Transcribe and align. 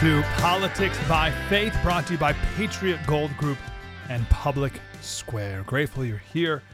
To 0.00 0.22
Politics 0.38 0.98
by 1.08 1.30
Faith, 1.48 1.72
brought 1.84 2.08
to 2.08 2.14
you 2.14 2.18
by 2.18 2.32
Patriot 2.56 2.98
Gold 3.06 3.34
Group 3.36 3.58
and 4.08 4.28
Public 4.28 4.72
Square. 5.00 5.62
Grateful 5.68 6.04
you're 6.04 6.20
here. 6.32 6.64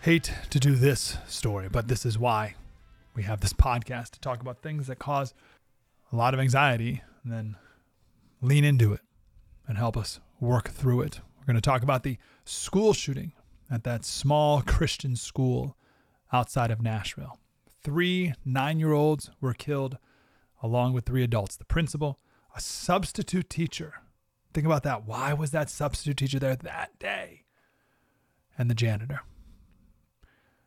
Hate 0.00 0.32
to 0.50 0.60
do 0.60 0.76
this 0.76 1.18
story, 1.26 1.68
but 1.68 1.88
this 1.88 2.06
is 2.06 2.20
why 2.20 2.54
we 3.16 3.24
have 3.24 3.40
this 3.40 3.52
podcast 3.52 4.10
to 4.10 4.20
talk 4.20 4.40
about 4.40 4.62
things 4.62 4.86
that 4.86 5.00
cause 5.00 5.34
a 6.12 6.16
lot 6.16 6.34
of 6.34 6.40
anxiety 6.40 7.02
and 7.24 7.32
then 7.32 7.56
lean 8.40 8.62
into 8.62 8.92
it 8.92 9.00
and 9.66 9.76
help 9.76 9.96
us 9.96 10.20
work 10.38 10.68
through 10.68 11.00
it. 11.00 11.20
We're 11.40 11.46
going 11.46 11.56
to 11.56 11.60
talk 11.60 11.82
about 11.82 12.04
the 12.04 12.16
school 12.44 12.92
shooting 12.92 13.32
at 13.68 13.82
that 13.82 14.04
small 14.04 14.62
Christian 14.66 15.16
school 15.16 15.76
outside 16.32 16.70
of 16.70 16.80
Nashville. 16.80 17.40
Three 17.82 18.34
nine 18.44 18.78
year 18.78 18.92
olds 18.92 19.32
were 19.40 19.52
killed 19.52 19.98
along 20.62 20.92
with 20.92 21.06
three 21.06 21.24
adults 21.24 21.56
the 21.56 21.64
principal, 21.64 22.20
a 22.56 22.60
substitute 22.60 23.50
teacher. 23.50 23.94
Think 24.54 24.66
about 24.66 24.82
that. 24.84 25.04
Why 25.04 25.34
was 25.34 25.50
that 25.50 25.68
substitute 25.68 26.16
teacher 26.16 26.38
there 26.38 26.56
that 26.56 26.98
day? 26.98 27.44
And 28.56 28.70
the 28.70 28.74
janitor. 28.74 29.20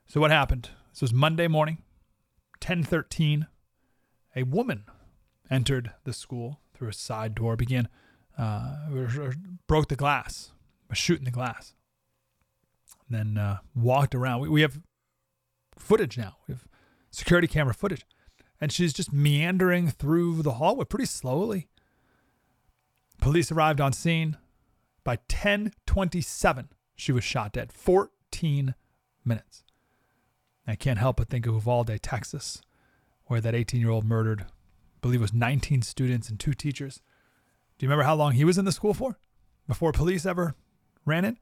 So 0.05 0.21
what 0.21 0.29
happened? 0.29 0.69
This 0.93 1.01
was 1.01 1.13
Monday 1.13 1.47
morning, 1.47 1.79
1013. 2.61 3.47
A 4.35 4.43
woman 4.43 4.83
entered 5.49 5.91
the 6.03 6.13
school 6.13 6.59
through 6.73 6.89
a 6.89 6.93
side 6.93 7.33
door, 7.33 7.55
began 7.55 7.87
uh, 8.37 8.91
broke 9.67 9.87
the 9.87 9.95
glass, 9.95 10.51
was 10.87 10.97
shooting 10.99 11.25
the 11.25 11.31
glass, 11.31 11.73
then 13.09 13.37
uh, 13.37 13.57
walked 13.75 14.13
around. 14.13 14.41
We, 14.41 14.49
we 14.49 14.61
have 14.61 14.79
footage 15.77 16.17
now. 16.17 16.37
We 16.47 16.53
have 16.53 16.67
security 17.11 17.47
camera 17.47 17.73
footage 17.73 18.05
and 18.61 18.71
she's 18.71 18.93
just 18.93 19.13
meandering 19.13 19.87
through 19.89 20.41
the 20.41 20.53
hallway 20.53 20.85
pretty 20.85 21.05
slowly. 21.05 21.68
Police 23.19 23.51
arrived 23.51 23.81
on 23.81 23.93
scene. 23.93 24.37
By 25.03 25.17
10:27, 25.27 26.69
she 26.95 27.11
was 27.11 27.23
shot 27.23 27.53
dead. 27.53 27.71
14 27.71 28.75
minutes. 29.23 29.63
I 30.67 30.75
can't 30.75 30.99
help 30.99 31.17
but 31.17 31.29
think 31.29 31.47
of 31.47 31.53
Uvalde, 31.55 32.01
Texas, 32.01 32.61
where 33.25 33.41
that 33.41 33.55
18-year-old 33.55 34.05
murdered, 34.05 34.41
I 34.41 34.45
believe 35.01 35.19
it 35.19 35.23
was 35.23 35.33
19 35.33 35.81
students 35.81 36.29
and 36.29 36.39
two 36.39 36.53
teachers. 36.53 37.01
Do 37.77 37.85
you 37.85 37.89
remember 37.89 38.03
how 38.03 38.15
long 38.15 38.33
he 38.33 38.43
was 38.43 38.57
in 38.57 38.65
the 38.65 38.71
school 38.71 38.93
for 38.93 39.17
before 39.67 39.91
police 39.91 40.25
ever 40.25 40.55
ran 41.05 41.25
it? 41.25 41.37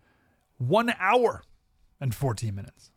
One 0.57 0.93
hour 0.99 1.43
and 1.99 2.13
14 2.13 2.53
minutes. 2.53 2.91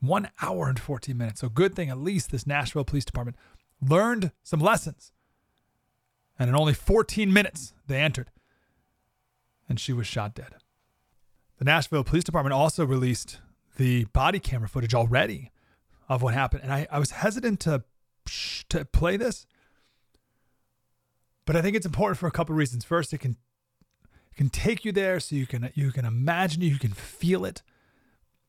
One 0.00 0.30
hour 0.40 0.68
and 0.68 0.80
14 0.80 1.16
minutes. 1.16 1.40
So, 1.40 1.48
good 1.48 1.74
thing 1.76 1.90
at 1.90 1.98
least 1.98 2.30
this 2.30 2.46
Nashville 2.46 2.84
Police 2.84 3.04
Department 3.04 3.36
learned 3.80 4.32
some 4.42 4.60
lessons. 4.60 5.12
And 6.40 6.48
in 6.48 6.56
only 6.56 6.74
14 6.74 7.32
minutes, 7.32 7.72
they 7.86 8.00
entered. 8.00 8.30
And 9.68 9.78
she 9.78 9.92
was 9.92 10.08
shot 10.08 10.34
dead. 10.34 10.56
The 11.58 11.64
Nashville 11.64 12.02
Police 12.02 12.24
Department 12.24 12.54
also 12.54 12.84
released 12.84 13.38
the 13.76 14.06
body 14.06 14.40
camera 14.40 14.68
footage 14.68 14.94
already 14.94 15.52
of 16.08 16.22
what 16.22 16.34
happened. 16.34 16.64
And 16.64 16.72
I, 16.72 16.88
I 16.90 16.98
was 16.98 17.12
hesitant 17.12 17.60
to, 17.60 17.84
to 18.70 18.84
play 18.86 19.16
this. 19.16 19.46
But 21.46 21.54
I 21.54 21.62
think 21.62 21.76
it's 21.76 21.86
important 21.86 22.18
for 22.18 22.26
a 22.26 22.32
couple 22.32 22.54
of 22.54 22.58
reasons. 22.58 22.84
First, 22.84 23.12
it 23.12 23.18
can 23.18 23.36
it 24.32 24.36
can 24.36 24.48
take 24.48 24.84
you 24.84 24.92
there 24.92 25.20
so 25.20 25.36
you 25.36 25.46
can 25.46 25.70
you 25.74 25.92
can 25.92 26.04
imagine 26.04 26.62
you 26.62 26.78
can 26.78 26.92
feel 26.92 27.44
it 27.44 27.62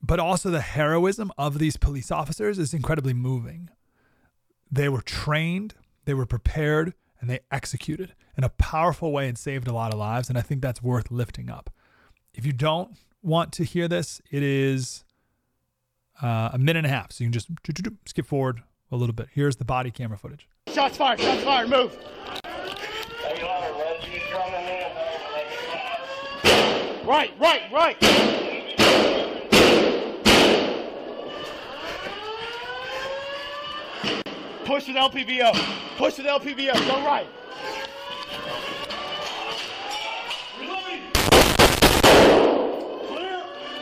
but 0.01 0.19
also 0.19 0.49
the 0.49 0.61
heroism 0.61 1.31
of 1.37 1.59
these 1.59 1.77
police 1.77 2.11
officers 2.11 2.57
is 2.57 2.73
incredibly 2.73 3.13
moving. 3.13 3.69
They 4.71 4.89
were 4.89 5.01
trained, 5.01 5.75
they 6.05 6.13
were 6.13 6.25
prepared, 6.25 6.93
and 7.21 7.29
they 7.29 7.39
executed 7.51 8.13
in 8.37 8.43
a 8.43 8.49
powerful 8.49 9.11
way 9.11 9.29
and 9.29 9.37
saved 9.37 9.67
a 9.67 9.73
lot 9.73 9.93
of 9.93 9.99
lives. 9.99 10.27
And 10.27 10.37
I 10.37 10.41
think 10.41 10.61
that's 10.61 10.81
worth 10.81 11.11
lifting 11.11 11.49
up. 11.49 11.69
If 12.33 12.45
you 12.45 12.51
don't 12.51 12.97
want 13.21 13.53
to 13.53 13.63
hear 13.63 13.87
this, 13.87 14.21
it 14.31 14.43
is 14.43 15.03
uh, 16.21 16.49
a 16.53 16.57
minute 16.57 16.77
and 16.77 16.87
a 16.87 16.89
half. 16.89 17.11
So 17.11 17.23
you 17.23 17.29
can 17.29 17.33
just 17.33 17.47
skip 18.07 18.25
forward 18.25 18.63
a 18.91 18.95
little 18.95 19.13
bit. 19.13 19.27
Here's 19.31 19.55
the 19.57 19.65
body 19.65 19.91
camera 19.91 20.17
footage. 20.17 20.47
Shots 20.67 20.97
fired, 20.97 21.19
shots 21.19 21.43
fired, 21.43 21.69
move. 21.69 21.97
Right, 27.05 27.33
right, 27.39 27.61
right. 27.73 28.40
Push 34.71 34.87
with 34.87 34.95
LPVO. 34.95 35.97
Push 35.97 36.17
with 36.19 36.27
LPVO. 36.27 36.73
Go 36.87 37.05
right. 37.05 37.27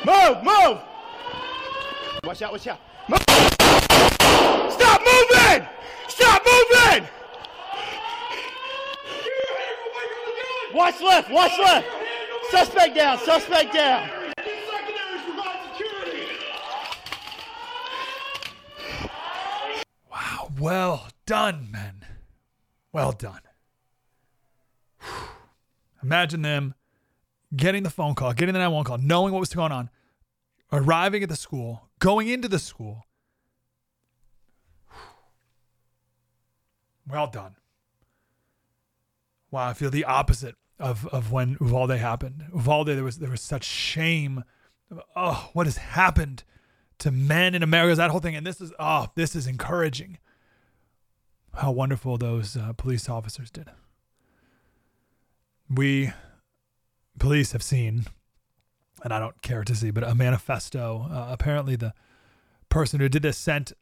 Move, 0.03 0.43
move. 0.43 0.79
Watch 2.23 2.41
out, 2.41 2.51
watch 2.53 2.65
out. 2.65 2.79
Move. 3.07 3.21
Stop 4.71 5.01
moving! 5.05 5.67
Stop 6.07 6.41
moving! 6.43 7.07
Watch 10.73 11.01
left, 11.01 11.29
watch 11.29 11.59
left. 11.59 11.87
Suspect 12.49 12.95
down, 12.95 13.19
suspect 13.19 13.75
down. 13.75 14.18
Well 20.59 21.07
done, 21.25 21.69
men. 21.71 22.05
Well 22.91 23.13
done. 23.13 23.41
Imagine 26.03 26.41
them 26.41 26.75
getting 27.55 27.83
the 27.83 27.89
phone 27.89 28.15
call, 28.15 28.33
getting 28.33 28.53
the 28.53 28.59
911 28.59 28.85
call, 28.85 28.97
knowing 28.97 29.33
what 29.33 29.39
was 29.39 29.53
going 29.53 29.71
on, 29.71 29.89
arriving 30.71 31.23
at 31.23 31.29
the 31.29 31.35
school, 31.35 31.89
going 31.99 32.27
into 32.27 32.47
the 32.47 32.59
school. 32.59 33.05
Well 37.07 37.27
done. 37.27 37.55
Wow, 39.51 39.69
I 39.69 39.73
feel 39.73 39.89
the 39.89 40.05
opposite 40.05 40.55
of, 40.79 41.07
of 41.07 41.31
when 41.31 41.57
Uvalde 41.59 41.91
happened. 41.91 42.45
Uvalde, 42.53 42.87
there 42.87 43.03
was 43.03 43.17
there 43.17 43.31
was 43.31 43.41
such 43.41 43.63
shame. 43.63 44.43
Oh, 45.15 45.49
what 45.53 45.65
has 45.65 45.77
happened 45.77 46.43
to 46.99 47.11
men 47.11 47.55
in 47.55 47.63
America? 47.63 47.95
That 47.95 48.11
whole 48.11 48.19
thing, 48.19 48.35
and 48.35 48.45
this 48.45 48.61
is 48.61 48.71
oh, 48.77 49.07
this 49.15 49.35
is 49.35 49.47
encouraging 49.47 50.19
how 51.59 51.71
wonderful 51.71 52.17
those 52.17 52.55
uh, 52.55 52.73
police 52.73 53.09
officers 53.09 53.51
did. 53.51 53.69
We, 55.69 56.11
police, 57.19 57.51
have 57.51 57.61
seen, 57.61 58.05
and 59.03 59.13
I 59.13 59.19
don't 59.19 59.41
care 59.41 59.63
to 59.63 59.75
see, 59.75 59.91
but 59.91 60.03
a 60.03 60.15
manifesto. 60.15 61.07
Uh, 61.11 61.27
apparently, 61.29 61.75
the 61.75 61.93
person 62.69 62.99
who 62.99 63.09
did 63.09 63.21
this 63.21 63.37
sent 63.37 63.73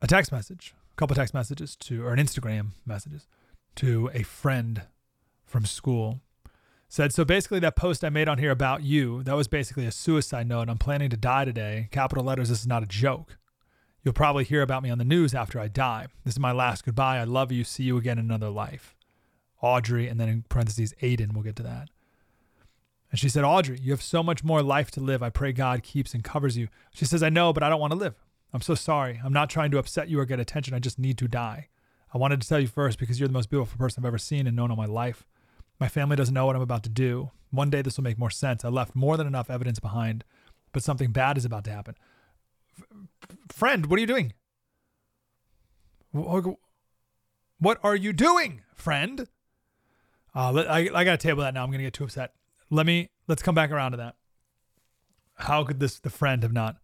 a 0.00 0.06
text 0.06 0.30
message, 0.30 0.74
a 0.92 0.96
couple 0.96 1.16
text 1.16 1.34
messages 1.34 1.74
to, 1.76 2.04
or 2.04 2.12
an 2.12 2.18
Instagram 2.18 2.68
messages 2.86 3.26
to 3.76 4.10
a 4.12 4.22
friend 4.22 4.82
from 5.44 5.64
school. 5.64 6.20
Said, 6.88 7.14
so 7.14 7.24
basically, 7.24 7.58
that 7.60 7.74
post 7.74 8.04
I 8.04 8.10
made 8.10 8.28
on 8.28 8.36
here 8.36 8.50
about 8.50 8.82
you, 8.82 9.22
that 9.22 9.34
was 9.34 9.48
basically 9.48 9.86
a 9.86 9.92
suicide 9.92 10.46
note. 10.46 10.68
I'm 10.68 10.76
planning 10.76 11.08
to 11.08 11.16
die 11.16 11.46
today. 11.46 11.88
Capital 11.90 12.22
letters, 12.22 12.50
this 12.50 12.60
is 12.60 12.66
not 12.66 12.82
a 12.82 12.86
joke. 12.86 13.38
You'll 14.04 14.14
probably 14.14 14.44
hear 14.44 14.62
about 14.62 14.82
me 14.82 14.90
on 14.90 14.98
the 14.98 15.04
news 15.04 15.34
after 15.34 15.60
I 15.60 15.68
die. 15.68 16.06
This 16.24 16.34
is 16.34 16.40
my 16.40 16.52
last 16.52 16.84
goodbye. 16.84 17.18
I 17.18 17.24
love 17.24 17.52
you. 17.52 17.62
See 17.62 17.84
you 17.84 17.96
again 17.96 18.18
in 18.18 18.24
another 18.24 18.50
life. 18.50 18.96
Audrey, 19.60 20.08
and 20.08 20.18
then 20.18 20.28
in 20.28 20.42
parentheses, 20.48 20.92
Aiden. 21.00 21.32
We'll 21.32 21.44
get 21.44 21.54
to 21.56 21.62
that. 21.62 21.88
And 23.12 23.20
she 23.20 23.28
said, 23.28 23.44
Audrey, 23.44 23.78
you 23.80 23.92
have 23.92 24.02
so 24.02 24.22
much 24.22 24.42
more 24.42 24.62
life 24.62 24.90
to 24.92 25.00
live. 25.00 25.22
I 25.22 25.30
pray 25.30 25.52
God 25.52 25.82
keeps 25.82 26.14
and 26.14 26.24
covers 26.24 26.56
you. 26.56 26.68
She 26.92 27.04
says, 27.04 27.22
I 27.22 27.28
know, 27.28 27.52
but 27.52 27.62
I 27.62 27.68
don't 27.68 27.80
want 27.80 27.92
to 27.92 27.98
live. 27.98 28.14
I'm 28.52 28.60
so 28.60 28.74
sorry. 28.74 29.20
I'm 29.24 29.32
not 29.32 29.50
trying 29.50 29.70
to 29.70 29.78
upset 29.78 30.08
you 30.08 30.18
or 30.18 30.24
get 30.24 30.40
attention. 30.40 30.74
I 30.74 30.78
just 30.78 30.98
need 30.98 31.18
to 31.18 31.28
die. 31.28 31.68
I 32.12 32.18
wanted 32.18 32.40
to 32.40 32.48
tell 32.48 32.58
you 32.58 32.66
first 32.66 32.98
because 32.98 33.20
you're 33.20 33.28
the 33.28 33.32
most 33.32 33.50
beautiful 33.50 33.78
person 33.78 34.02
I've 34.02 34.08
ever 34.08 34.18
seen 34.18 34.46
and 34.46 34.56
known 34.56 34.70
in 34.70 34.76
my 34.76 34.86
life. 34.86 35.26
My 35.78 35.88
family 35.88 36.16
doesn't 36.16 36.34
know 36.34 36.46
what 36.46 36.56
I'm 36.56 36.62
about 36.62 36.82
to 36.84 36.90
do. 36.90 37.30
One 37.50 37.70
day 37.70 37.82
this 37.82 37.96
will 37.96 38.04
make 38.04 38.18
more 38.18 38.30
sense. 38.30 38.64
I 38.64 38.68
left 38.68 38.94
more 38.94 39.16
than 39.16 39.26
enough 39.26 39.50
evidence 39.50 39.78
behind, 39.78 40.24
but 40.72 40.82
something 40.82 41.12
bad 41.12 41.38
is 41.38 41.44
about 41.44 41.64
to 41.64 41.70
happen. 41.70 41.96
Friend, 43.48 43.86
what 43.86 43.98
are 43.98 44.00
you 44.00 44.06
doing? 44.06 44.32
What 46.12 47.78
are 47.82 47.96
you 47.96 48.12
doing, 48.12 48.62
friend? 48.74 49.28
Uh, 50.34 50.64
I, 50.68 50.88
I 50.94 51.04
got 51.04 51.18
to 51.20 51.28
table 51.28 51.42
that 51.42 51.54
now. 51.54 51.62
I'm 51.62 51.68
going 51.70 51.78
to 51.78 51.84
get 51.84 51.92
too 51.92 52.04
upset. 52.04 52.32
Let 52.70 52.86
me, 52.86 53.10
let's 53.28 53.42
come 53.42 53.54
back 53.54 53.70
around 53.70 53.92
to 53.92 53.98
that. 53.98 54.16
How 55.34 55.64
could 55.64 55.80
this, 55.80 55.98
the 55.98 56.10
friend, 56.10 56.42
have 56.42 56.52
not 56.52 56.76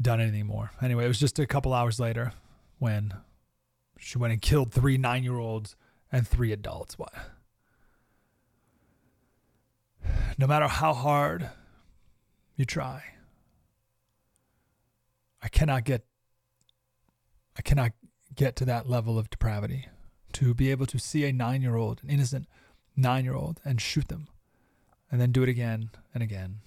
done 0.00 0.20
anything 0.20 0.46
more? 0.46 0.70
Anyway, 0.82 1.04
it 1.04 1.08
was 1.08 1.20
just 1.20 1.38
a 1.38 1.46
couple 1.46 1.72
hours 1.72 2.00
later 2.00 2.32
when 2.78 3.14
she 3.98 4.18
went 4.18 4.32
and 4.32 4.42
killed 4.42 4.72
three 4.72 4.98
nine 4.98 5.22
year 5.24 5.38
olds 5.38 5.76
and 6.10 6.26
three 6.26 6.52
adults. 6.52 6.98
What? 6.98 7.12
No 10.38 10.46
matter 10.46 10.68
how 10.68 10.92
hard 10.92 11.50
you 12.56 12.64
try, 12.64 13.02
I 15.44 15.48
cannot 15.48 15.84
get 15.84 16.04
I 17.56 17.62
cannot 17.62 17.92
get 18.34 18.56
to 18.56 18.64
that 18.64 18.88
level 18.88 19.16
of 19.16 19.30
depravity 19.30 19.86
to 20.32 20.54
be 20.54 20.72
able 20.72 20.86
to 20.86 20.98
see 20.98 21.24
a 21.24 21.32
nine 21.32 21.62
year 21.62 21.76
old, 21.76 22.00
an 22.02 22.10
innocent 22.10 22.48
nine 22.96 23.24
year 23.24 23.34
old, 23.34 23.60
and 23.64 23.80
shoot 23.80 24.08
them 24.08 24.26
and 25.12 25.20
then 25.20 25.30
do 25.30 25.44
it 25.44 25.48
again 25.48 25.90
and 26.12 26.22
again 26.22 26.60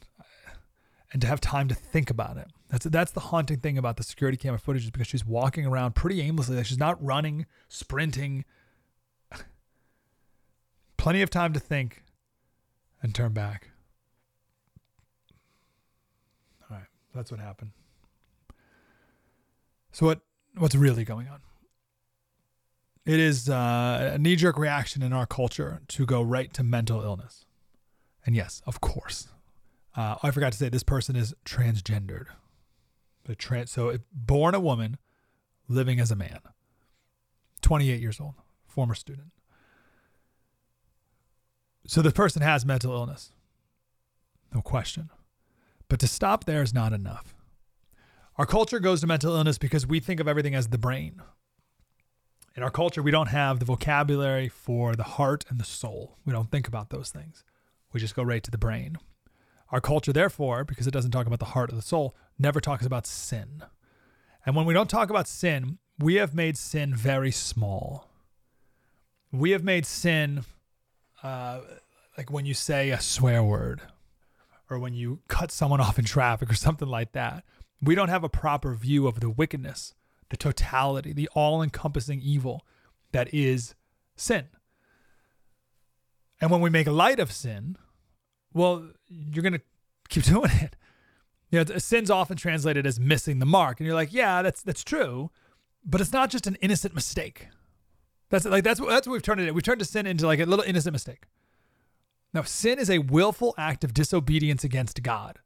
and 1.12 1.22
to 1.22 1.28
have 1.28 1.40
time 1.40 1.68
to 1.68 1.76
think 1.76 2.10
about 2.10 2.38
it. 2.38 2.48
That's 2.70 2.86
that's 2.86 3.12
the 3.12 3.20
haunting 3.22 3.60
thing 3.60 3.78
about 3.78 3.98
the 3.98 4.04
security 4.04 4.38
camera 4.38 4.60
footage 4.60 4.84
is 4.84 4.92
because 4.92 5.08
she's 5.08 5.26
walking 5.26 5.66
around 5.66 5.96
pretty 5.96 6.22
aimlessly. 6.22 6.58
Like 6.58 6.66
she's 6.66 6.78
not 6.78 7.04
running, 7.04 7.46
sprinting. 7.70 8.44
Plenty 10.98 11.22
of 11.22 11.30
time 11.30 11.54
to 11.54 11.60
think 11.60 12.04
and 13.02 13.16
turn 13.16 13.32
back. 13.32 13.70
All 16.70 16.78
right, 16.78 16.88
that's 17.16 17.32
what 17.32 17.40
happened. 17.40 17.72
So 19.98 20.06
what 20.06 20.20
what's 20.56 20.76
really 20.76 21.04
going 21.04 21.28
on? 21.28 21.40
It 23.04 23.20
is 23.20 23.50
uh, 23.50 24.12
a 24.14 24.20
knee 24.20 24.36
jerk 24.36 24.56
reaction 24.56 25.02
in 25.02 25.12
our 25.12 25.26
culture 25.26 25.82
to 25.88 26.06
go 26.06 26.22
right 26.22 26.54
to 26.54 26.62
mental 26.62 27.02
illness. 27.02 27.46
And 28.24 28.36
yes, 28.36 28.62
of 28.68 28.80
course. 28.80 29.30
Uh, 29.96 30.18
I 30.22 30.30
forgot 30.30 30.52
to 30.52 30.58
say 30.60 30.70
this 30.70 30.84
person 30.84 31.16
is 31.16 31.34
transgendered. 31.46 32.28
Trans, 33.40 33.72
so 33.72 33.98
born 34.14 34.54
a 34.54 34.60
woman, 34.60 34.98
living 35.68 36.00
as 36.00 36.12
a 36.12 36.16
man. 36.16 36.42
28 37.62 38.00
years 38.00 38.20
old, 38.20 38.36
former 38.68 38.94
student. 38.94 39.32
So 41.88 42.04
the 42.04 42.12
person 42.12 42.44
has 42.44 42.68
mental 42.68 42.94
illness. 42.94 43.32
No 44.54 44.62
question. 44.62 45.10
But 45.90 46.00
to 46.02 46.08
stop 46.08 46.46
there 46.46 46.62
is 46.62 46.72
not 46.72 46.94
enough. 46.94 47.34
Our 48.38 48.46
culture 48.46 48.80
goes 48.80 49.02
to 49.02 49.08
mental 49.08 49.36
illness 49.36 49.58
because 49.58 49.88
we 49.88 50.00
think 50.00 50.20
of 50.20 50.28
everything 50.28 50.54
as 50.54 50.68
the 50.68 50.78
brain. 50.78 51.22
In 52.56 52.64
our 52.64 52.70
culture, 52.70 53.02
we 53.02 53.12
don't 53.12 53.30
have 53.30 53.60
the 53.60 53.66
vocabulary 53.66 54.48
for 54.48 54.96
the 54.96 55.04
heart 55.04 55.46
and 55.50 55.60
the 55.60 55.64
soul. 55.64 56.18
We 56.26 56.34
don't 56.34 56.52
think 56.52 56.68
about 56.68 56.90
those 56.90 57.10
things. 57.10 57.44
We 57.94 58.00
just 58.00 58.16
go 58.16 58.24
right 58.24 58.44
to 58.44 58.52
the 58.52 58.58
brain. 58.58 58.98
Our 59.72 59.82
culture, 59.82 60.14
therefore, 60.14 60.64
because 60.64 60.88
it 60.88 60.92
doesn't 60.92 61.12
talk 61.12 61.28
about 61.28 61.40
the 61.40 61.46
heart 61.46 61.72
or 61.72 61.76
the 61.76 61.82
soul, 61.82 62.16
never 62.38 62.62
talks 62.62 62.86
about 62.86 63.08
sin. 63.08 63.64
And 64.46 64.56
when 64.56 64.66
we 64.66 64.74
don't 64.74 64.90
talk 64.90 65.10
about 65.10 65.28
sin, 65.28 65.80
we 66.00 66.16
have 66.16 66.34
made 66.36 66.58
sin 66.58 66.96
very 66.96 67.32
small. 67.32 68.08
We 69.32 69.52
have 69.52 69.64
made 69.64 69.86
sin 69.86 70.46
uh, 71.24 71.62
like 72.18 72.32
when 72.32 72.46
you 72.46 72.54
say 72.54 72.92
a 72.92 73.02
swear 73.02 73.44
word 73.44 73.82
or 74.70 74.80
when 74.80 74.94
you 74.94 75.20
cut 75.28 75.52
someone 75.52 75.82
off 75.82 76.00
in 76.00 76.06
traffic 76.06 76.50
or 76.50 76.56
something 76.56 76.88
like 76.88 77.14
that. 77.14 77.44
We 77.82 77.96
don't 77.96 78.10
have 78.10 78.24
a 78.24 78.30
proper 78.30 78.74
view 78.74 79.08
of 79.08 79.20
the 79.20 79.30
wickedness, 79.30 79.94
the 80.30 80.38
totality, 80.38 81.14
the 81.14 81.30
all 81.34 81.62
encompassing 81.62 82.22
evil 82.22 82.66
that 83.12 83.34
is 83.34 83.76
sin. 84.16 84.46
And 86.42 86.52
when 86.52 86.62
we 86.62 86.70
make 86.70 86.88
light 86.88 87.20
of 87.20 87.32
sin, 87.32 87.78
well, 88.54 88.90
you're 89.08 89.44
going 89.44 89.54
to 89.54 89.62
keep 90.10 90.24
doing 90.34 90.52
it. 90.54 90.76
You 91.50 91.64
know, 91.64 91.78
sin's 91.78 92.12
often 92.12 92.36
translated 92.36 92.86
as 92.86 93.00
missing 93.00 93.40
the 93.40 93.46
mark, 93.46 93.80
and 93.80 93.88
you're 93.88 93.96
like, 93.96 94.12
yeah, 94.12 94.42
that's 94.42 94.62
that's 94.62 94.84
true, 94.84 95.32
but 95.86 96.02
it's 96.02 96.12
not 96.12 96.30
just 96.30 96.46
an 96.46 96.58
innocent 96.62 96.94
mistake. 96.94 97.48
That's 98.30 98.44
like 98.44 98.66
that's 98.66 98.82
that's 98.82 99.08
what 99.08 99.14
we've 99.14 99.22
turned 99.22 99.40
it. 99.40 99.56
We've 99.56 99.64
turned 99.64 99.80
to 99.80 99.86
sin 99.86 100.06
into 100.06 100.28
like 100.28 100.42
a 100.42 100.46
little 100.46 100.66
innocent 100.66 100.92
mistake. 100.92 101.24
Now, 102.34 102.42
sin 102.42 102.80
is 102.80 102.90
a 102.90 103.00
willful 103.00 103.56
act 103.58 103.86
of 103.86 103.94
disobedience 103.94 104.66
against 104.66 105.02
God. 105.02 105.40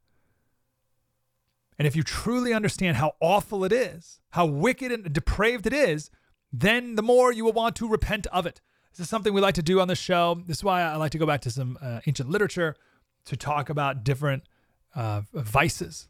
And 1.78 1.86
if 1.86 1.96
you 1.96 2.02
truly 2.02 2.52
understand 2.52 2.96
how 2.96 3.12
awful 3.20 3.64
it 3.64 3.72
is, 3.72 4.20
how 4.30 4.46
wicked 4.46 4.92
and 4.92 5.12
depraved 5.12 5.66
it 5.66 5.72
is, 5.72 6.10
then 6.52 6.96
the 6.96 7.02
more 7.02 7.32
you 7.32 7.44
will 7.44 7.52
want 7.52 7.76
to 7.76 7.88
repent 7.88 8.26
of 8.28 8.46
it. 8.46 8.60
This 8.92 9.00
is 9.00 9.08
something 9.08 9.32
we 9.32 9.40
like 9.40 9.54
to 9.54 9.62
do 9.62 9.80
on 9.80 9.88
the 9.88 9.94
show. 9.94 10.42
This 10.46 10.58
is 10.58 10.64
why 10.64 10.82
I 10.82 10.96
like 10.96 11.12
to 11.12 11.18
go 11.18 11.26
back 11.26 11.40
to 11.42 11.50
some 11.50 11.78
uh, 11.80 12.00
ancient 12.06 12.28
literature 12.28 12.76
to 13.24 13.36
talk 13.36 13.70
about 13.70 14.04
different 14.04 14.42
uh, 14.94 15.22
vices, 15.32 16.08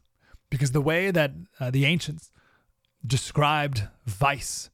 because 0.49 0.71
the 0.71 0.81
way 0.81 1.11
that 1.11 1.31
uh, 1.59 1.71
the 1.71 1.85
ancients 1.85 2.31
described 3.05 3.87
vice 4.05 4.69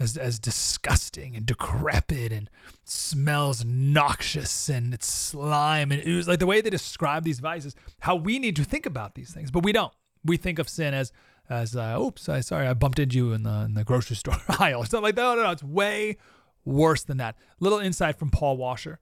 as, 0.00 0.16
as 0.16 0.38
disgusting 0.38 1.36
and 1.36 1.46
decrepit 1.46 2.32
and 2.32 2.50
smells 2.84 3.64
noxious 3.64 4.68
and 4.68 4.94
it's 4.94 5.12
slime 5.12 5.90
and 5.90 6.02
it 6.02 6.14
was 6.14 6.28
like 6.28 6.38
the 6.38 6.46
way 6.46 6.60
they 6.60 6.70
describe 6.70 7.24
these 7.24 7.40
vices, 7.40 7.74
how 8.00 8.16
we 8.16 8.38
need 8.38 8.56
to 8.56 8.64
think 8.64 8.86
about 8.86 9.14
these 9.14 9.32
things, 9.32 9.50
but 9.50 9.62
we 9.62 9.72
don't. 9.72 9.92
We 10.28 10.36
think 10.36 10.58
of 10.58 10.68
sin 10.68 10.94
as 10.94 11.12
as 11.50 11.74
uh, 11.74 11.98
oops, 12.00 12.28
I 12.28 12.40
sorry 12.40 12.66
I 12.66 12.74
bumped 12.74 12.98
into 12.98 13.16
you 13.16 13.32
in 13.32 13.42
the 13.42 13.64
in 13.64 13.74
the 13.74 13.84
grocery 13.84 14.16
store 14.22 14.36
aisle 14.48 14.82
or 14.82 14.86
something 14.86 15.02
like 15.02 15.16
that. 15.16 15.22
No, 15.22 15.34
no, 15.34 15.42
no, 15.44 15.50
it's 15.50 15.64
way 15.64 16.16
worse 16.64 17.02
than 17.02 17.16
that. 17.16 17.36
Little 17.60 17.78
insight 17.78 18.16
from 18.16 18.30
Paul 18.30 18.56
Washer 18.56 19.00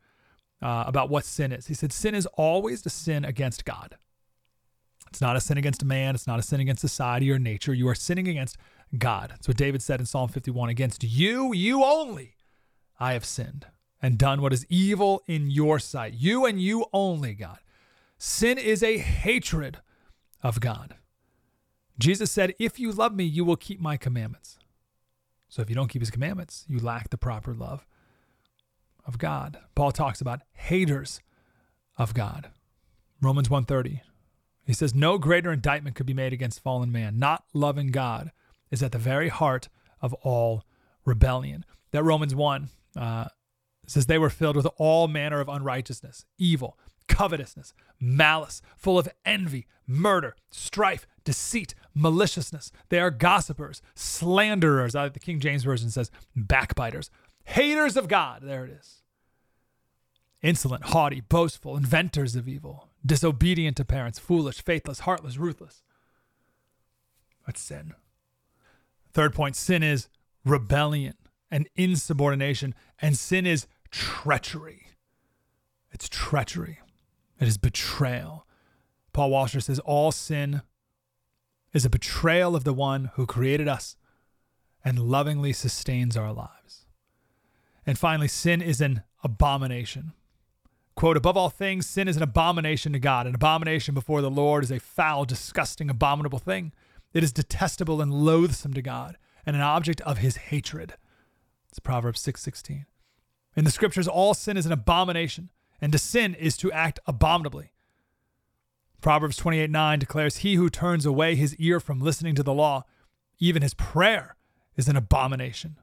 uh, 0.63 0.85
about 0.87 1.11
what 1.11 1.25
sin 1.25 1.53
is. 1.53 1.67
He 1.67 1.75
said, 1.75 1.93
Sin 1.93 2.15
is 2.15 2.27
always 2.35 2.85
a 2.87 2.91
sin 2.91 3.25
against 3.25 3.65
God. 3.65 3.97
It's 5.09 5.21
not 5.21 5.37
a 5.37 5.41
sin 5.41 5.59
against 5.59 5.85
man. 5.85 6.15
It's 6.15 6.27
not 6.27 6.39
a 6.39 6.43
sin 6.43 6.61
against 6.61 6.81
society 6.81 7.31
or 7.31 7.39
nature. 7.39 7.75
You 7.75 7.89
are 7.89 7.95
sinning 7.95 8.29
against 8.29 8.57
God. 8.97 9.31
That's 9.31 9.49
what 9.49 9.57
David 9.57 9.83
said 9.83 10.01
in 10.01 10.07
Psalm 10.07 10.29
51 10.29 10.69
Against 10.69 11.05
you, 11.05 11.55
you 11.55 11.85
only, 11.85 12.37
I 12.99 13.13
have 13.13 13.25
sinned 13.25 13.67
and 14.03 14.19
done 14.19 14.43
what 14.43 14.53
is 14.53 14.67
evil 14.69 15.23
in 15.27 15.51
your 15.51 15.79
sight. 15.79 16.15
You 16.15 16.45
and 16.45 16.61
you 16.61 16.87
only, 16.93 17.35
God. 17.35 17.59
Sin 18.19 18.59
is 18.59 18.83
a 18.83 18.99
hatred 18.99 19.79
of 20.43 20.61
God. 20.61 20.97
Jesus 21.99 22.31
said, 22.31 22.55
If 22.59 22.79
you 22.79 22.93
love 22.93 23.15
me, 23.15 23.25
you 23.25 23.45
will 23.45 23.57
keep 23.57 23.81
my 23.81 23.97
commandments. 23.97 24.59
So 25.49 25.63
if 25.63 25.69
you 25.69 25.75
don't 25.75 25.89
keep 25.89 26.03
his 26.03 26.11
commandments, 26.11 26.65
you 26.69 26.79
lack 26.79 27.11
the 27.11 27.19
proper 27.19 27.55
love 27.55 27.87
of 29.07 29.19
God. 29.19 29.59
Paul 29.75 29.93
talks 29.93 30.21
about 30.21 30.43
haters 30.53 31.21
of 31.97 32.15
God. 32.15 32.51
Romans 33.23 33.49
1:30. 33.49 34.03
He 34.67 34.73
says 34.73 34.95
no 34.95 35.17
greater 35.17 35.53
indictment 35.53 35.95
could 35.95 36.07
be 36.07 36.15
made 36.15 36.33
against 36.33 36.61
fallen 36.61 36.91
man. 36.91 37.19
Not 37.19 37.45
loving 37.55 37.93
God 37.93 38.33
is 38.71 38.83
at 38.83 38.93
the 38.93 38.99
very 38.99 39.29
heart 39.29 39.69
of 40.03 40.13
all 40.15 40.65
rebellion. 41.05 41.65
That 41.93 42.03
Romans 42.03 42.35
1 42.35 42.69
uh, 42.97 43.27
says 43.87 44.07
they 44.07 44.19
were 44.19 44.29
filled 44.29 44.57
with 44.57 44.67
all 44.77 45.07
manner 45.07 45.41
of 45.41 45.49
unrighteousness, 45.49 46.27
evil, 46.37 46.77
covetousness, 47.07 47.73
malice, 48.01 48.61
full 48.77 48.99
of 48.99 49.09
envy, 49.25 49.67
murder, 49.87 50.37
strife, 50.51 51.07
deceit, 51.27 51.75
maliciousness. 51.93 52.73
They 52.89 53.01
are 53.01 53.11
gossipers, 53.11 53.83
slanderers. 53.95 54.95
Uh, 54.95 55.11
the 55.11 55.21
King 55.21 55.41
James 55.41 55.65
Version 55.65 55.91
says 55.91 56.11
backbiters, 56.35 57.11
haters 57.45 57.99
of 57.99 58.09
God. 58.09 58.41
There 58.43 58.65
it 58.65 58.71
is. 58.71 59.03
Insolent, 60.41 60.85
haughty, 60.85 61.21
boastful, 61.21 61.77
inventors 61.77 62.37
of 62.37 62.49
evil, 62.49 62.89
disobedient 63.05 63.77
to 63.77 63.85
parents, 63.85 64.19
foolish, 64.19 64.63
faithless, 64.63 65.01
heartless, 65.01 65.37
ruthless. 65.37 65.83
That's 67.45 67.61
sin. 67.61 67.95
Third 69.13 69.35
point 69.35 69.57
sin 69.57 69.83
is 69.83 70.09
rebellion 70.45 71.15
and 71.51 71.69
insubordination, 71.75 72.75
and 73.01 73.19
sin 73.19 73.47
is 73.47 73.67
treachery. 73.91 74.87
It's 75.91 76.09
treachery, 76.09 76.79
it 77.41 77.49
is 77.49 77.59
betrayal. 77.59 78.47
Paul 79.13 79.31
Washer 79.31 79.61
says 79.61 79.79
all 79.81 80.13
sin 80.13 80.61
is 81.77 81.85
a 81.85 81.91
betrayal 81.91 82.57
of 82.57 82.65
the 82.65 82.73
one 82.73 83.11
who 83.15 83.27
created 83.27 83.69
us 83.69 83.97
and 84.83 84.99
lovingly 84.99 85.53
sustains 85.53 86.17
our 86.17 86.33
lives. 86.33 86.87
And 87.85 87.99
finally, 87.99 88.29
sin 88.29 88.63
is 88.63 88.81
an 88.81 89.03
abomination. 89.23 90.15
Quote, 90.95 91.19
above 91.19 91.37
all 91.37 91.51
things, 91.51 91.87
sin 91.87 92.09
is 92.09 92.17
an 92.17 92.23
abomination 92.23 92.95
to 92.95 92.99
God. 92.99 93.27
An 93.27 93.35
abomination 93.35 93.95
before 93.95 94.23
the 94.23 94.31
Lord 94.31 94.65
is 94.65 94.73
a 94.73 94.81
foul, 94.81 95.27
disgusting, 95.27 95.91
abominable 95.91 96.39
thing. 96.39 96.73
It 97.13 97.23
is 97.23 97.33
detestable 97.33 98.01
and 98.01 98.13
loathsome 98.13 98.73
to 98.73 98.81
God 98.81 99.19
and 99.45 99.55
an 99.55 99.63
object 99.63 100.01
of 100.01 100.19
his 100.19 100.37
hatred. 100.37 100.95
It's 101.69 101.79
Proverbs 101.79 102.21
6:16. 102.21 102.87
In 103.55 103.65
the 103.65 103.71
scriptures 103.71 104.09
all 104.09 104.33
sin 104.33 104.57
is 104.57 104.65
an 104.65 104.73
abomination, 104.73 105.51
and 105.79 105.93
to 105.93 105.99
sin 105.99 106.35
is 106.35 106.57
to 106.57 106.73
act 106.73 107.01
abominably. 107.07 107.73
Proverbs 109.07 109.37
28:9 109.37 110.01
declares 110.01 110.39
he 110.39 110.57
who 110.57 110.69
turns 110.69 111.07
away 111.07 111.37
his 111.37 111.55
ear 111.59 111.79
from 111.79 112.01
listening 112.01 112.35
to 112.35 112.43
the 112.43 112.53
law, 112.53 112.83
even 113.39 113.63
his 113.63 113.73
prayer 113.73 114.35
is 114.75 114.89
an 114.89 114.97
abomination. 114.97 115.77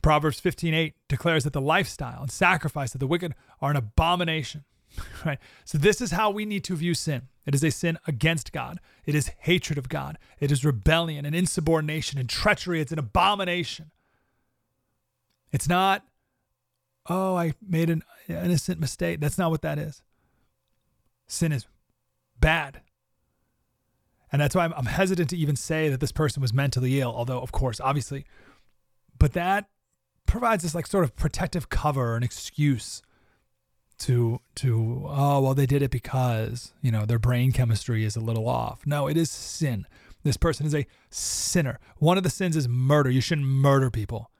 Proverbs 0.00 0.40
15:8 0.40 0.94
declares 1.08 1.44
that 1.44 1.52
the 1.52 1.60
lifestyle 1.60 2.22
and 2.22 2.30
sacrifice 2.30 2.94
of 2.94 3.00
the 3.00 3.06
wicked 3.06 3.34
are 3.60 3.70
an 3.70 3.76
abomination. 3.76 4.64
Right? 5.26 5.38
So 5.66 5.76
this 5.76 6.00
is 6.00 6.12
how 6.12 6.30
we 6.30 6.46
need 6.46 6.64
to 6.64 6.74
view 6.74 6.94
sin. 6.94 7.28
It 7.44 7.54
is 7.54 7.62
a 7.62 7.70
sin 7.70 7.98
against 8.06 8.50
God. 8.50 8.80
It 9.04 9.14
is 9.14 9.32
hatred 9.40 9.76
of 9.76 9.90
God. 9.90 10.16
It 10.40 10.50
is 10.50 10.64
rebellion 10.64 11.26
and 11.26 11.34
insubordination 11.34 12.18
and 12.18 12.30
treachery. 12.30 12.80
It's 12.80 12.92
an 12.92 12.98
abomination. 12.98 13.90
It's 15.52 15.68
not, 15.68 16.06
oh, 17.10 17.36
I 17.36 17.52
made 17.60 17.90
an 17.90 18.04
innocent 18.26 18.80
mistake. 18.80 19.20
That's 19.20 19.36
not 19.36 19.50
what 19.50 19.60
that 19.60 19.78
is. 19.78 20.02
Sin 21.28 21.52
is 21.52 21.66
bad. 22.40 22.80
And 24.32 24.42
that's 24.42 24.54
why 24.54 24.64
I'm, 24.64 24.74
I'm 24.74 24.86
hesitant 24.86 25.30
to 25.30 25.36
even 25.36 25.56
say 25.56 25.88
that 25.88 26.00
this 26.00 26.12
person 26.12 26.42
was 26.42 26.52
mentally 26.52 27.00
ill, 27.00 27.12
although, 27.14 27.40
of 27.40 27.52
course, 27.52 27.80
obviously. 27.80 28.24
But 29.18 29.32
that 29.34 29.66
provides 30.26 30.62
this 30.62 30.74
like 30.74 30.86
sort 30.86 31.04
of 31.04 31.16
protective 31.16 31.68
cover, 31.68 32.16
an 32.16 32.22
excuse 32.22 33.02
to 33.98 34.40
to 34.54 35.06
oh 35.08 35.40
well 35.40 35.54
they 35.54 35.66
did 35.66 35.82
it 35.82 35.90
because 35.90 36.72
you 36.80 36.92
know 36.92 37.04
their 37.04 37.18
brain 37.18 37.50
chemistry 37.50 38.04
is 38.04 38.14
a 38.14 38.20
little 38.20 38.48
off. 38.48 38.86
No 38.86 39.08
it 39.08 39.16
is 39.16 39.30
sin. 39.30 39.86
This 40.22 40.36
person 40.36 40.66
is 40.66 40.74
a 40.74 40.86
sinner. 41.10 41.78
One 41.96 42.16
of 42.16 42.22
the 42.22 42.30
sins 42.30 42.56
is 42.56 42.68
murder. 42.68 43.10
You 43.10 43.20
shouldn't 43.20 43.46
murder 43.46 43.90
people. 43.90 44.30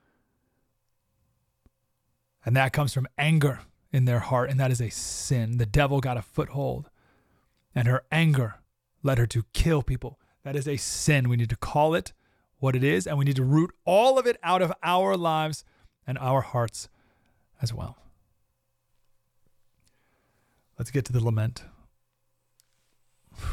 And 2.45 2.55
that 2.55 2.73
comes 2.73 2.93
from 2.93 3.07
anger 3.17 3.59
in 3.91 4.05
their 4.05 4.19
heart 4.19 4.49
and 4.49 4.59
that 4.59 4.71
is 4.71 4.81
a 4.81 4.89
sin 4.89 5.57
the 5.57 5.65
devil 5.65 5.99
got 5.99 6.17
a 6.17 6.21
foothold 6.21 6.89
and 7.73 7.87
her 7.87 8.03
anger 8.11 8.55
led 9.03 9.17
her 9.17 9.27
to 9.27 9.43
kill 9.53 9.81
people 9.81 10.19
that 10.43 10.55
is 10.55 10.67
a 10.67 10.77
sin 10.77 11.29
we 11.29 11.37
need 11.37 11.49
to 11.49 11.55
call 11.55 11.95
it 11.95 12.13
what 12.59 12.75
it 12.75 12.83
is 12.83 13.07
and 13.07 13.17
we 13.17 13.25
need 13.25 13.35
to 13.35 13.43
root 13.43 13.71
all 13.85 14.19
of 14.19 14.27
it 14.27 14.37
out 14.43 14.61
of 14.61 14.71
our 14.83 15.15
lives 15.17 15.63
and 16.05 16.17
our 16.17 16.41
hearts 16.41 16.89
as 17.61 17.73
well 17.73 17.99
Let's 20.79 20.91
get 20.91 21.03
to 21.05 21.13
the 21.13 21.23
lament. 21.23 21.63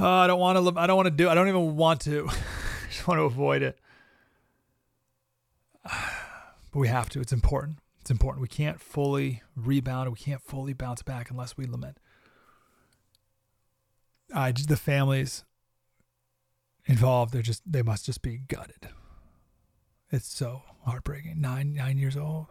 Oh, 0.00 0.06
I 0.06 0.26
don't 0.26 0.40
want 0.40 0.56
to. 0.56 0.80
I 0.80 0.86
don't 0.86 0.96
want 0.96 1.06
to 1.06 1.10
do. 1.10 1.28
I 1.28 1.34
don't 1.34 1.48
even 1.48 1.76
want 1.76 2.00
to. 2.02 2.26
I 2.30 2.88
just 2.88 3.06
want 3.06 3.18
to 3.18 3.24
avoid 3.24 3.62
it. 3.62 3.78
But 6.72 6.78
we 6.78 6.88
have 6.88 7.10
to. 7.10 7.20
It's 7.20 7.34
important. 7.34 7.76
Important. 8.12 8.42
We 8.42 8.48
can't 8.48 8.78
fully 8.78 9.42
rebound. 9.56 10.10
We 10.10 10.18
can't 10.18 10.42
fully 10.42 10.74
bounce 10.74 11.02
back 11.02 11.30
unless 11.30 11.56
we 11.56 11.64
lament. 11.64 11.96
I 14.34 14.52
just 14.52 14.68
the 14.68 14.76
families 14.76 15.44
involved. 16.84 17.32
They're 17.32 17.40
just. 17.40 17.62
They 17.64 17.80
must 17.80 18.04
just 18.04 18.20
be 18.20 18.36
gutted. 18.36 18.90
It's 20.10 20.28
so 20.28 20.60
heartbreaking. 20.84 21.40
Nine 21.40 21.72
nine 21.72 21.96
years 21.96 22.14
old. 22.14 22.48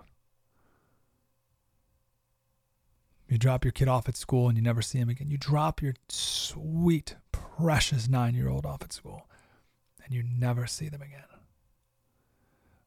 You 3.30 3.38
drop 3.38 3.64
your 3.64 3.72
kid 3.72 3.88
off 3.88 4.10
at 4.10 4.18
school 4.18 4.48
and 4.48 4.58
you 4.58 4.64
never 4.64 4.82
see 4.82 4.98
him 4.98 5.10
again. 5.10 5.30
You 5.30 5.38
drop 5.38 5.80
your 5.80 5.94
sweet, 6.10 7.18
precious 7.32 8.10
nine 8.10 8.34
year 8.34 8.50
old 8.50 8.66
off 8.66 8.82
at 8.82 8.94
school 8.94 9.30
and 10.04 10.12
you 10.12 10.24
never 10.24 10.66
see 10.66 10.90
them 10.90 11.04
again. 11.04 11.22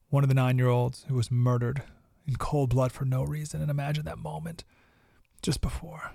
One 0.09 0.25
of 0.25 0.29
the 0.29 0.35
nine 0.35 0.59
year 0.59 0.67
olds 0.67 1.05
who 1.07 1.15
was 1.15 1.31
murdered 1.31 1.85
in 2.27 2.37
cold 2.37 2.71
blood 2.71 2.93
for 2.93 3.05
no 3.05 3.23
reason. 3.23 3.61
And 3.61 3.71
imagine 3.71 4.05
that 4.05 4.19
moment 4.19 4.65
just 5.43 5.61
before. 5.61 6.13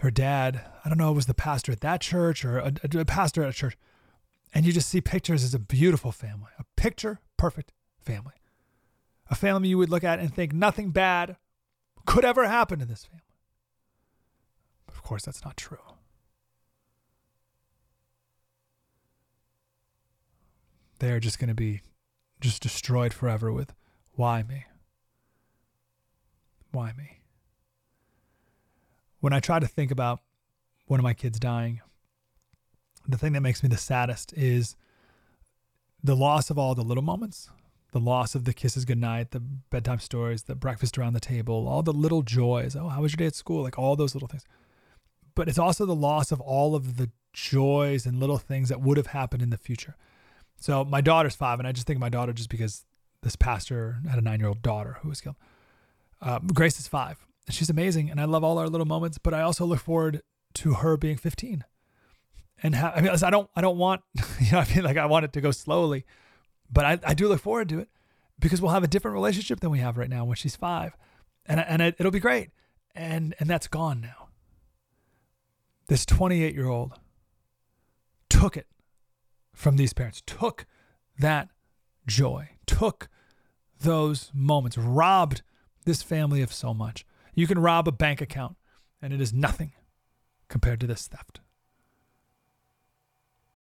Her 0.00 0.10
dad, 0.10 0.64
I 0.84 0.88
don't 0.88 0.98
know, 0.98 1.10
it 1.10 1.14
was 1.14 1.26
the 1.26 1.34
pastor 1.34 1.72
at 1.72 1.80
that 1.80 2.00
church 2.00 2.44
or 2.44 2.58
a, 2.58 2.72
a 2.96 3.04
pastor 3.04 3.42
at 3.42 3.50
a 3.50 3.52
church. 3.52 3.76
And 4.54 4.64
you 4.64 4.72
just 4.72 4.88
see 4.88 5.00
pictures 5.00 5.42
as 5.42 5.54
a 5.54 5.58
beautiful 5.58 6.12
family, 6.12 6.50
a 6.58 6.64
picture 6.76 7.20
perfect 7.36 7.72
family. 8.00 8.34
A 9.30 9.34
family 9.34 9.68
you 9.68 9.78
would 9.78 9.90
look 9.90 10.04
at 10.04 10.20
and 10.20 10.32
think 10.32 10.52
nothing 10.52 10.90
bad 10.90 11.36
could 12.06 12.24
ever 12.24 12.46
happen 12.46 12.78
to 12.78 12.84
this 12.84 13.04
family. 13.04 13.22
But 14.86 14.94
of 14.94 15.02
course, 15.02 15.24
that's 15.24 15.44
not 15.44 15.56
true. 15.56 15.78
They 20.98 21.10
are 21.10 21.20
just 21.20 21.38
going 21.38 21.48
to 21.48 21.54
be 21.54 21.80
just 22.40 22.62
destroyed 22.62 23.12
forever 23.12 23.52
with 23.52 23.74
why 24.14 24.42
me? 24.42 24.64
Why 26.72 26.92
me? 26.96 27.20
When 29.20 29.32
I 29.32 29.40
try 29.40 29.58
to 29.58 29.66
think 29.66 29.90
about 29.90 30.20
one 30.86 31.00
of 31.00 31.04
my 31.04 31.14
kids 31.14 31.38
dying, 31.38 31.80
the 33.06 33.18
thing 33.18 33.32
that 33.32 33.40
makes 33.40 33.62
me 33.62 33.68
the 33.68 33.76
saddest 33.76 34.32
is 34.34 34.76
the 36.02 36.16
loss 36.16 36.50
of 36.50 36.58
all 36.58 36.74
the 36.74 36.82
little 36.82 37.02
moments 37.02 37.48
the 37.94 38.00
loss 38.00 38.34
of 38.34 38.44
the 38.44 38.52
kisses 38.52 38.84
goodnight, 38.84 39.30
the 39.30 39.38
bedtime 39.38 40.00
stories, 40.00 40.42
the 40.42 40.56
breakfast 40.56 40.98
around 40.98 41.12
the 41.12 41.20
table, 41.20 41.68
all 41.68 41.80
the 41.80 41.92
little 41.92 42.22
joys. 42.22 42.74
Oh, 42.74 42.88
how 42.88 43.00
was 43.00 43.12
your 43.12 43.18
day 43.18 43.26
at 43.26 43.36
school? 43.36 43.62
Like 43.62 43.78
all 43.78 43.94
those 43.94 44.16
little 44.16 44.26
things. 44.26 44.44
But 45.36 45.48
it's 45.48 45.60
also 45.60 45.86
the 45.86 45.94
loss 45.94 46.32
of 46.32 46.40
all 46.40 46.74
of 46.74 46.96
the 46.96 47.12
joys 47.32 48.04
and 48.04 48.18
little 48.18 48.36
things 48.36 48.68
that 48.68 48.80
would 48.80 48.96
have 48.96 49.06
happened 49.06 49.44
in 49.44 49.50
the 49.50 49.56
future. 49.56 49.94
So 50.58 50.84
my 50.84 51.00
daughter's 51.00 51.36
five, 51.36 51.60
and 51.60 51.68
I 51.68 51.72
just 51.72 51.86
think 51.86 51.98
of 51.98 52.00
my 52.00 52.08
daughter 52.08 52.32
just 52.32 52.50
because 52.50 52.84
this 53.24 53.36
pastor 53.36 53.98
had 54.08 54.18
a 54.18 54.22
nine 54.22 54.38
year 54.38 54.48
old 54.48 54.62
daughter 54.62 54.98
who 55.02 55.08
was 55.08 55.20
killed. 55.20 55.36
Uh, 56.20 56.38
Grace 56.38 56.78
is 56.78 56.86
five. 56.86 57.26
She's 57.50 57.68
amazing, 57.68 58.10
and 58.10 58.20
I 58.20 58.24
love 58.24 58.44
all 58.44 58.58
our 58.58 58.68
little 58.68 58.86
moments. 58.86 59.18
But 59.18 59.34
I 59.34 59.42
also 59.42 59.64
look 59.64 59.80
forward 59.80 60.22
to 60.54 60.74
her 60.74 60.96
being 60.96 61.16
15. 61.16 61.64
And 62.62 62.76
ha- 62.76 62.92
I 62.94 63.00
mean, 63.00 63.10
I 63.10 63.30
don't, 63.30 63.50
I 63.56 63.60
don't 63.60 63.76
want, 63.76 64.02
you 64.40 64.52
know, 64.52 64.60
I 64.60 64.64
feel 64.64 64.84
like 64.84 64.96
I 64.96 65.06
want 65.06 65.24
it 65.24 65.32
to 65.32 65.40
go 65.40 65.50
slowly. 65.50 66.04
But 66.70 66.84
I, 66.84 66.98
I 67.10 67.14
do 67.14 67.28
look 67.28 67.40
forward 67.40 67.68
to 67.70 67.80
it 67.80 67.88
because 68.38 68.62
we'll 68.62 68.72
have 68.72 68.84
a 68.84 68.88
different 68.88 69.14
relationship 69.14 69.60
than 69.60 69.70
we 69.70 69.80
have 69.80 69.96
right 69.98 70.08
now 70.08 70.24
when 70.24 70.36
she's 70.36 70.56
five, 70.56 70.96
and 71.46 71.60
and 71.60 71.82
it, 71.82 71.96
it'll 71.98 72.12
be 72.12 72.20
great. 72.20 72.50
And 72.94 73.34
and 73.38 73.50
that's 73.50 73.66
gone 73.66 74.00
now. 74.00 74.28
This 75.88 76.06
28 76.06 76.54
year 76.54 76.68
old 76.68 76.94
took 78.30 78.56
it 78.56 78.66
from 79.52 79.76
these 79.76 79.92
parents, 79.92 80.22
took 80.26 80.66
that 81.18 81.48
joy, 82.06 82.50
took 82.66 83.08
those 83.84 84.30
moments, 84.34 84.76
robbed 84.76 85.42
this 85.84 86.02
family 86.02 86.42
of 86.42 86.52
so 86.52 86.74
much. 86.74 87.06
You 87.34 87.46
can 87.46 87.58
rob 87.58 87.86
a 87.86 87.92
bank 87.92 88.20
account, 88.20 88.56
and 89.00 89.12
it 89.12 89.20
is 89.20 89.32
nothing 89.32 89.72
compared 90.48 90.80
to 90.80 90.86
this 90.86 91.06
theft. 91.06 91.40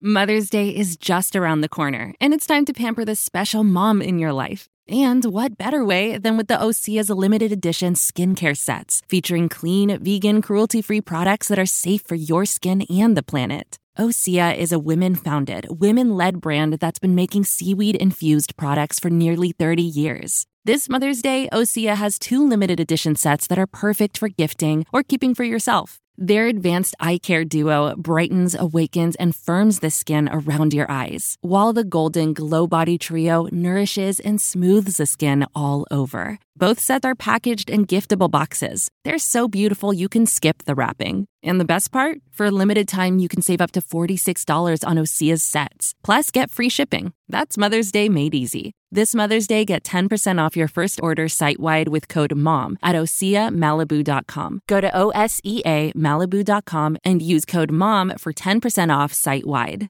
Mother's 0.01 0.49
Day 0.49 0.69
is 0.69 0.95
just 0.95 1.35
around 1.35 1.59
the 1.61 1.67
corner, 1.67 2.13
and 2.21 2.33
it's 2.33 2.47
time 2.47 2.63
to 2.65 2.73
pamper 2.73 3.03
the 3.03 3.15
special 3.15 3.63
mom 3.65 4.01
in 4.01 4.17
your 4.17 4.31
life. 4.31 4.69
And 4.87 5.25
what 5.25 5.57
better 5.57 5.83
way 5.83 6.17
than 6.17 6.37
with 6.37 6.47
the 6.47 6.55
Osea's 6.55 7.09
limited 7.09 7.51
edition 7.51 7.93
skincare 7.93 8.57
sets, 8.57 9.01
featuring 9.07 9.49
clean, 9.49 10.01
vegan, 10.01 10.41
cruelty 10.41 10.81
free 10.81 11.01
products 11.01 11.49
that 11.49 11.59
are 11.59 11.65
safe 11.65 12.01
for 12.01 12.15
your 12.15 12.45
skin 12.45 12.83
and 12.89 13.15
the 13.15 13.21
planet. 13.21 13.77
Osea 13.99 14.55
is 14.55 14.71
a 14.71 14.79
women 14.79 15.13
founded, 15.13 15.67
women 15.69 16.15
led 16.15 16.39
brand 16.39 16.75
that's 16.75 16.99
been 16.99 17.15
making 17.15 17.43
seaweed 17.43 17.97
infused 17.97 18.55
products 18.55 18.97
for 18.97 19.09
nearly 19.09 19.51
30 19.51 19.83
years. 19.83 20.47
This 20.63 20.87
Mother's 20.87 21.21
Day, 21.21 21.49
Osea 21.51 21.95
has 21.95 22.17
two 22.17 22.47
limited 22.47 22.79
edition 22.79 23.17
sets 23.17 23.47
that 23.47 23.59
are 23.59 23.67
perfect 23.67 24.17
for 24.17 24.29
gifting 24.29 24.85
or 24.93 25.03
keeping 25.03 25.35
for 25.35 25.43
yourself. 25.43 25.99
Their 26.17 26.47
advanced 26.47 26.95
eye 27.01 27.17
care 27.17 27.43
duo 27.43 27.93
brightens, 27.97 28.55
awakens, 28.55 29.17
and 29.17 29.35
firms 29.35 29.79
the 29.79 29.89
skin 29.89 30.29
around 30.31 30.73
your 30.73 30.89
eyes, 30.89 31.37
while 31.41 31.73
the 31.73 31.83
Golden 31.83 32.33
Glow 32.33 32.67
Body 32.67 32.97
Trio 32.97 33.47
nourishes 33.51 34.21
and 34.21 34.39
smooths 34.39 34.95
the 34.95 35.05
skin 35.05 35.45
all 35.53 35.85
over. 35.91 36.39
Both 36.55 36.79
sets 36.79 37.05
are 37.05 37.15
packaged 37.15 37.69
in 37.69 37.85
giftable 37.85 38.31
boxes. 38.31 38.89
They're 39.03 39.17
so 39.17 39.49
beautiful 39.49 39.93
you 39.93 40.07
can 40.07 40.25
skip 40.25 40.63
the 40.63 40.75
wrapping. 40.75 41.28
And 41.43 41.59
the 41.59 41.65
best 41.65 41.91
part? 41.91 42.19
For 42.33 42.45
a 42.47 42.51
limited 42.51 42.87
time, 42.87 43.19
you 43.19 43.27
can 43.27 43.41
save 43.41 43.61
up 43.61 43.71
to 43.71 43.81
$46 43.81 44.85
on 44.85 44.97
Osea's 44.97 45.43
sets. 45.43 45.95
Plus, 46.03 46.31
get 46.31 46.51
free 46.51 46.69
shipping. 46.69 47.13
That's 47.27 47.57
Mother's 47.57 47.91
Day 47.91 48.09
made 48.09 48.35
easy. 48.35 48.71
This 48.91 49.13
Mother's 49.13 49.45
Day, 49.47 49.65
get 49.65 49.83
10% 49.83 50.43
off 50.43 50.57
your 50.57 50.67
first 50.67 50.99
order 51.01 51.29
site 51.29 51.59
wide 51.59 51.89
with 51.89 52.07
code 52.07 52.35
MOM 52.35 52.77
at 52.81 52.95
OseaMalibu.com. 52.95 54.61
Go 54.67 54.81
to 54.81 54.89
OSEA 54.89 55.93
Malibu.com 55.93 56.97
and 57.03 57.21
use 57.21 57.45
code 57.45 57.71
MOM 57.71 58.13
for 58.17 58.33
10% 58.33 58.95
off 58.95 59.13
site 59.13 59.45
wide. 59.45 59.89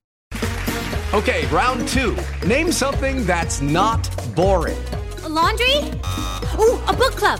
Okay, 1.13 1.48
round 1.48 1.88
two. 1.88 2.15
Name 2.46 2.72
something 2.72 3.25
that's 3.25 3.62
not 3.62 4.08
boring. 4.36 4.77
A 5.24 5.29
laundry? 5.29 5.77
Ooh, 6.60 6.77
a 6.88 6.94
book 6.94 7.15
club. 7.15 7.39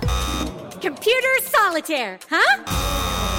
Computer 0.82 1.36
solitaire, 1.42 2.20
huh? 2.30 3.39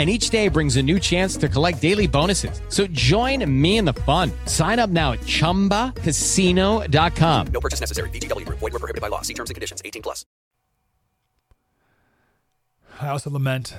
And 0.00 0.08
each 0.08 0.30
day 0.30 0.48
brings 0.48 0.76
a 0.76 0.82
new 0.82 0.98
chance 0.98 1.36
to 1.36 1.46
collect 1.46 1.82
daily 1.82 2.06
bonuses. 2.06 2.62
So 2.70 2.86
join 2.86 3.44
me 3.60 3.76
in 3.76 3.84
the 3.84 3.92
fun. 3.92 4.32
Sign 4.46 4.78
up 4.78 4.88
now 4.88 5.12
at 5.12 5.20
chumbacasino.com. 5.20 7.46
No 7.48 7.60
purchase 7.60 7.80
necessary. 7.80 8.08
VGW. 8.08 8.48
Void 8.48 8.72
were 8.72 8.78
prohibited 8.78 9.02
by 9.02 9.08
law. 9.08 9.20
See 9.20 9.34
terms 9.34 9.50
and 9.50 9.54
conditions. 9.54 9.82
18 9.84 10.00
plus. 10.00 10.24
I 12.98 13.08
also 13.08 13.28
lament, 13.28 13.74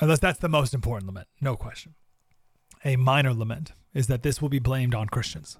unless 0.00 0.20
that's 0.20 0.38
the 0.38 0.48
most 0.48 0.72
important 0.72 1.06
lament, 1.06 1.28
no 1.38 1.54
question. 1.54 1.94
A 2.82 2.96
minor 2.96 3.34
lament 3.34 3.72
is 3.92 4.06
that 4.06 4.22
this 4.22 4.40
will 4.40 4.48
be 4.48 4.58
blamed 4.58 4.94
on 4.94 5.08
Christians. 5.08 5.58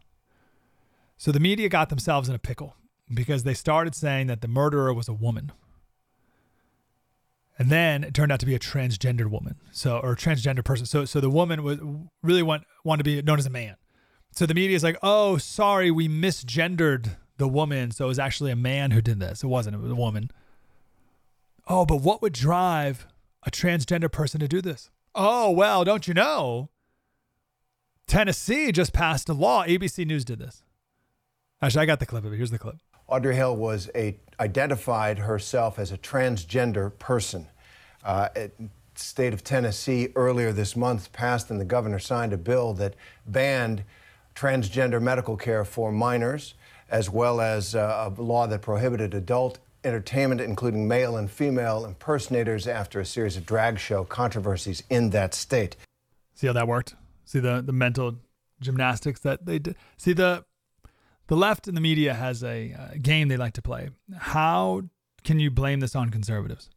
So 1.18 1.32
the 1.32 1.40
media 1.40 1.68
got 1.68 1.90
themselves 1.90 2.30
in 2.30 2.34
a 2.34 2.38
pickle 2.38 2.76
because 3.12 3.42
they 3.42 3.52
started 3.52 3.94
saying 3.94 4.28
that 4.28 4.40
the 4.40 4.48
murderer 4.48 4.94
was 4.94 5.06
a 5.06 5.12
woman. 5.12 5.52
And 7.58 7.70
then 7.70 8.04
it 8.04 8.14
turned 8.14 8.30
out 8.30 8.38
to 8.40 8.46
be 8.46 8.54
a 8.54 8.58
transgender 8.58 9.28
woman, 9.28 9.56
so 9.72 9.98
or 9.98 10.14
transgender 10.14 10.64
person. 10.64 10.86
So 10.86 11.04
so 11.04 11.20
the 11.20 11.30
woman 11.30 11.64
was 11.64 11.78
really 12.22 12.42
want 12.42 12.64
wanted 12.84 13.02
to 13.02 13.10
be 13.10 13.20
known 13.20 13.38
as 13.38 13.46
a 13.46 13.50
man. 13.50 13.76
So 14.30 14.46
the 14.46 14.54
media 14.54 14.76
is 14.76 14.84
like, 14.84 14.96
oh, 15.02 15.38
sorry, 15.38 15.90
we 15.90 16.08
misgendered 16.08 17.16
the 17.38 17.48
woman. 17.48 17.90
So 17.90 18.04
it 18.04 18.08
was 18.08 18.18
actually 18.18 18.52
a 18.52 18.56
man 18.56 18.92
who 18.92 19.00
did 19.00 19.18
this. 19.18 19.42
It 19.42 19.48
wasn't. 19.48 19.74
It 19.74 19.82
was 19.82 19.90
a 19.90 19.96
woman. 19.96 20.30
Oh, 21.66 21.84
but 21.84 21.96
what 21.96 22.22
would 22.22 22.32
drive 22.32 23.06
a 23.42 23.50
transgender 23.50 24.10
person 24.10 24.38
to 24.40 24.48
do 24.48 24.60
this? 24.60 24.90
Oh, 25.14 25.50
well, 25.50 25.84
don't 25.84 26.06
you 26.06 26.14
know? 26.14 26.70
Tennessee 28.06 28.72
just 28.72 28.92
passed 28.92 29.28
a 29.28 29.34
law. 29.34 29.64
ABC 29.64 30.06
News 30.06 30.24
did 30.24 30.38
this. 30.38 30.62
Actually, 31.60 31.82
I 31.82 31.86
got 31.86 32.00
the 32.00 32.06
clip 32.06 32.24
of 32.24 32.32
it. 32.32 32.36
Here's 32.36 32.50
the 32.50 32.58
clip. 32.58 32.76
Audrey 33.08 33.34
Hale 33.34 33.56
was 33.56 33.90
a 33.94 34.18
identified 34.40 35.18
herself 35.18 35.78
as 35.78 35.92
a 35.92 35.98
transgender 35.98 36.96
person. 36.98 37.46
Uh, 38.04 38.28
state 38.94 39.32
of 39.32 39.44
Tennessee 39.44 40.08
earlier 40.16 40.52
this 40.52 40.76
month 40.76 41.12
passed 41.12 41.50
and 41.50 41.60
the 41.60 41.64
governor 41.64 41.98
signed 41.98 42.32
a 42.32 42.36
bill 42.36 42.74
that 42.74 42.94
banned 43.26 43.84
transgender 44.34 45.00
medical 45.00 45.36
care 45.36 45.64
for 45.64 45.90
minors, 45.92 46.54
as 46.88 47.10
well 47.10 47.40
as 47.40 47.74
uh, 47.74 48.10
a 48.16 48.22
law 48.22 48.46
that 48.46 48.62
prohibited 48.62 49.14
adult 49.14 49.58
entertainment, 49.84 50.40
including 50.40 50.86
male 50.86 51.16
and 51.16 51.30
female 51.30 51.84
impersonators, 51.84 52.66
after 52.66 53.00
a 53.00 53.04
series 53.04 53.36
of 53.36 53.46
drag 53.46 53.78
show 53.78 54.04
controversies 54.04 54.82
in 54.90 55.10
that 55.10 55.34
state. 55.34 55.76
See 56.34 56.46
how 56.46 56.52
that 56.52 56.68
worked? 56.68 56.94
See 57.24 57.40
the 57.40 57.62
the 57.64 57.72
mental 57.72 58.16
gymnastics 58.60 59.20
that 59.20 59.46
they 59.46 59.58
did. 59.58 59.76
See 59.96 60.12
the 60.12 60.44
the 61.28 61.36
left 61.36 61.68
in 61.68 61.74
the 61.74 61.80
media 61.80 62.14
has 62.14 62.42
a, 62.42 62.74
a 62.92 62.98
game 62.98 63.28
they 63.28 63.36
like 63.36 63.52
to 63.54 63.62
play. 63.62 63.90
How 64.16 64.82
can 65.24 65.38
you 65.38 65.50
blame 65.50 65.80
this 65.80 65.94
on 65.94 66.10
conservatives? 66.10 66.70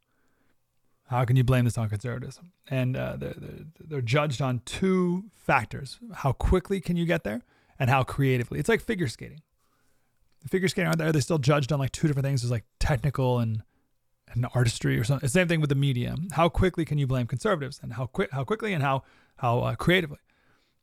How 1.08 1.26
can 1.26 1.36
you 1.36 1.43
blame 1.43 1.65
this 1.65 1.78
on 1.78 1.89
conservatives? 1.89 2.39
And 2.69 2.95
uh, 2.95 3.15
they're, 3.17 3.34
they're, 3.36 3.65
they're 3.80 4.02
judged 4.02 4.41
on 4.41 4.62
two 4.65 5.26
factors: 5.36 5.99
how 6.13 6.32
quickly 6.32 6.80
can 6.80 6.95
you 6.95 7.06
get 7.06 7.23
there, 7.23 7.41
and 7.80 7.89
how 7.89 8.04
creatively. 8.04 8.60
It's 8.60 8.69
like 8.69 8.82
figure 8.82 9.08
skating. 9.08 9.41
The 10.43 10.49
figure 10.49 10.69
skating 10.69 10.88
aren't 10.88 10.99
there? 10.99 11.12
They 11.12 11.19
still 11.19 11.38
judged 11.38 11.71
on 11.71 11.80
like 11.80 11.91
two 11.91 12.08
different 12.08 12.26
things. 12.26 12.41
There's 12.41 12.52
like 12.52 12.65
technical 12.80 13.39
and 13.39 13.63
and 14.34 14.47
artistry 14.56 14.97
or 14.97 15.04
something. 15.04 15.28
Same 15.28 15.47
thing 15.47 15.60
with 15.60 15.69
the 15.69 15.76
media. 15.76 16.15
How 16.32 16.47
quickly 16.47 16.86
can 16.86 16.97
you 16.97 17.08
blame 17.08 17.28
conservatives, 17.28 17.80
and 17.84 17.93
how 17.93 18.06
quick, 18.06 18.32
how 18.32 18.43
quickly, 18.43 18.73
and 18.73 18.82
how 18.82 19.04
how 19.38 19.60
uh, 19.60 19.76
creatively? 19.76 20.19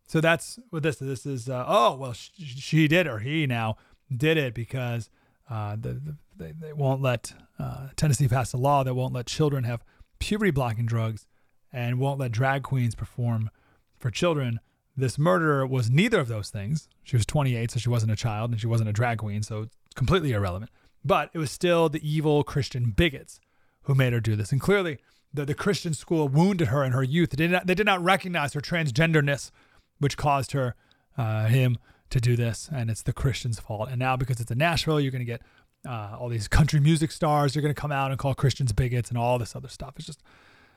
So 0.09 0.23
that's 0.23 0.59
what 0.71 0.83
this 0.83 0.97
This 0.97 1.27
is, 1.27 1.49
uh, 1.49 1.65
oh, 1.69 1.95
well, 1.95 2.15
sh- 2.15 2.31
she 2.39 2.89
did 2.89 3.07
or 3.07 3.19
he 3.19 3.47
now 3.47 3.77
did 4.15 4.39
it 4.39 4.55
because 4.55 5.11
uh, 5.51 5.77
the, 5.77 5.93
the, 5.93 6.17
they, 6.35 6.53
they 6.59 6.73
won't 6.73 7.03
let 7.03 7.35
uh, 7.59 7.89
Tennessee 7.95 8.27
pass 8.27 8.55
a 8.55 8.57
law 8.57 8.83
that 8.83 8.95
won't 8.95 9.13
let 9.13 9.27
children 9.27 9.65
have 9.65 9.85
puberty 10.19 10.51
blocking 10.51 10.87
drugs 10.87 11.27
and 11.71 11.99
won't 11.99 12.19
let 12.19 12.33
drag 12.33 12.63
queens 12.63 12.95
perform 12.95 13.51
for 13.99 14.11
children. 14.11 14.61
This 14.97 15.19
murderer 15.19 15.67
was 15.67 15.91
neither 15.91 16.19
of 16.19 16.29
those 16.29 16.49
things. 16.49 16.89
She 17.05 17.15
was 17.15 17.27
28, 17.27 17.71
so 17.71 17.79
she 17.79 17.91
wasn't 17.91 18.13
a 18.13 18.17
child 18.17 18.51
and 18.51 18.61
she 18.61 18.67
wasn't 18.67 18.89
a 18.89 18.95
drag 18.95 19.19
queen, 19.19 19.43
so 19.43 19.69
completely 19.95 20.33
irrelevant. 20.33 20.71
But 21.05 21.29
it 21.35 21.39
was 21.39 21.51
still 21.51 21.91
the 21.91 22.09
evil 22.09 22.43
Christian 22.45 22.93
bigots 22.93 23.41
who 23.83 23.95
made 23.95 24.15
her 24.15 24.21
do 24.21 24.37
this. 24.37 24.53
And 24.53 24.61
clearly, 24.61 24.99
the, 25.33 25.45
the 25.45 25.55
Christian 25.55 25.93
school 25.93 26.29
wounded 26.29 26.69
her 26.69 26.83
in 26.83 26.93
her 26.93 27.03
youth. 27.03 27.31
They 27.31 27.37
did 27.37 27.51
not, 27.51 27.67
they 27.67 27.75
did 27.75 27.87
not 27.87 28.03
recognize 28.03 28.55
her 28.55 28.61
transgenderness 28.61 29.51
which 29.99 30.17
caused 30.17 30.53
her, 30.53 30.75
uh, 31.17 31.47
him 31.47 31.79
to 32.11 32.21
do 32.21 32.37
this. 32.37 32.69
And 32.73 32.91
it's 32.91 33.03
the 33.03 33.13
Christian's 33.13 33.61
fault. 33.61 33.89
And 33.91 33.99
now, 33.99 34.17
because 34.17 34.41
it's 34.41 34.51
in 34.51 34.59
Nashville, 34.59 35.01
you're 35.01 35.13
going 35.13 35.21
to 35.21 35.27
get 35.27 35.43
uh, 35.87 36.17
all 36.19 36.29
these 36.29 36.49
country 36.49 36.81
music 36.81 37.11
stars. 37.11 37.55
You're 37.55 37.63
going 37.63 37.75
to 37.75 37.81
come 37.81 37.93
out 37.93 38.11
and 38.11 38.19
call 38.19 38.35
Christians 38.35 38.73
bigots 38.73 39.11
and 39.11 39.19
all 39.19 39.39
this 39.39 39.55
other 39.55 39.69
stuff. 39.69 39.95
It's 39.97 40.07
just, 40.07 40.23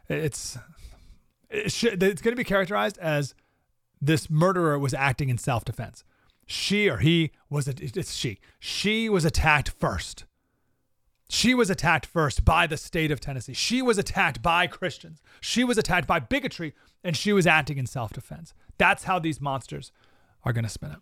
it's, 0.07 0.57
it 1.49 2.01
it's 2.01 2.21
going 2.21 2.33
to 2.33 2.35
be 2.35 2.43
characterized 2.43 2.97
as 2.99 3.33
this 4.01 4.29
murderer 4.29 4.79
was 4.79 4.93
acting 4.93 5.29
in 5.29 5.37
self 5.37 5.65
defense. 5.65 6.03
She 6.47 6.89
or 6.89 6.97
he 6.97 7.31
was, 7.49 7.67
a, 7.67 7.73
it's 7.79 8.13
she. 8.13 8.39
She 8.59 9.09
was 9.09 9.25
attacked 9.25 9.69
first. 9.69 10.25
She 11.29 11.53
was 11.53 11.69
attacked 11.69 12.05
first 12.05 12.43
by 12.43 12.67
the 12.67 12.75
state 12.75 13.09
of 13.09 13.21
Tennessee. 13.21 13.53
She 13.53 13.81
was 13.81 13.97
attacked 13.97 14.41
by 14.41 14.67
Christians. 14.67 15.21
She 15.39 15.63
was 15.63 15.77
attacked 15.77 16.05
by 16.05 16.19
bigotry, 16.19 16.73
and 17.05 17.15
she 17.15 17.31
was 17.31 17.47
acting 17.47 17.77
in 17.77 17.85
self 17.85 18.11
defense. 18.11 18.53
That's 18.81 19.03
how 19.03 19.19
these 19.19 19.39
monsters 19.39 19.91
are 20.43 20.51
going 20.51 20.63
to 20.63 20.69
spin 20.69 20.89
it. 20.89 20.97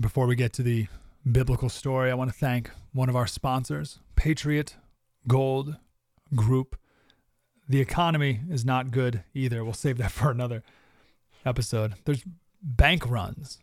Before 0.00 0.26
we 0.26 0.34
get 0.34 0.54
to 0.54 0.62
the 0.62 0.86
biblical 1.30 1.68
story, 1.68 2.10
I 2.10 2.14
want 2.14 2.32
to 2.32 2.36
thank 2.36 2.70
one 2.94 3.10
of 3.10 3.14
our 3.14 3.26
sponsors, 3.26 3.98
Patriot 4.16 4.74
Gold 5.26 5.76
Group. 6.34 6.78
The 7.68 7.82
economy 7.82 8.40
is 8.48 8.64
not 8.64 8.90
good 8.90 9.22
either. 9.34 9.62
We'll 9.64 9.74
save 9.74 9.98
that 9.98 10.12
for 10.12 10.30
another 10.30 10.62
episode. 11.44 11.92
There's 12.06 12.24
bank 12.62 13.06
runs. 13.06 13.58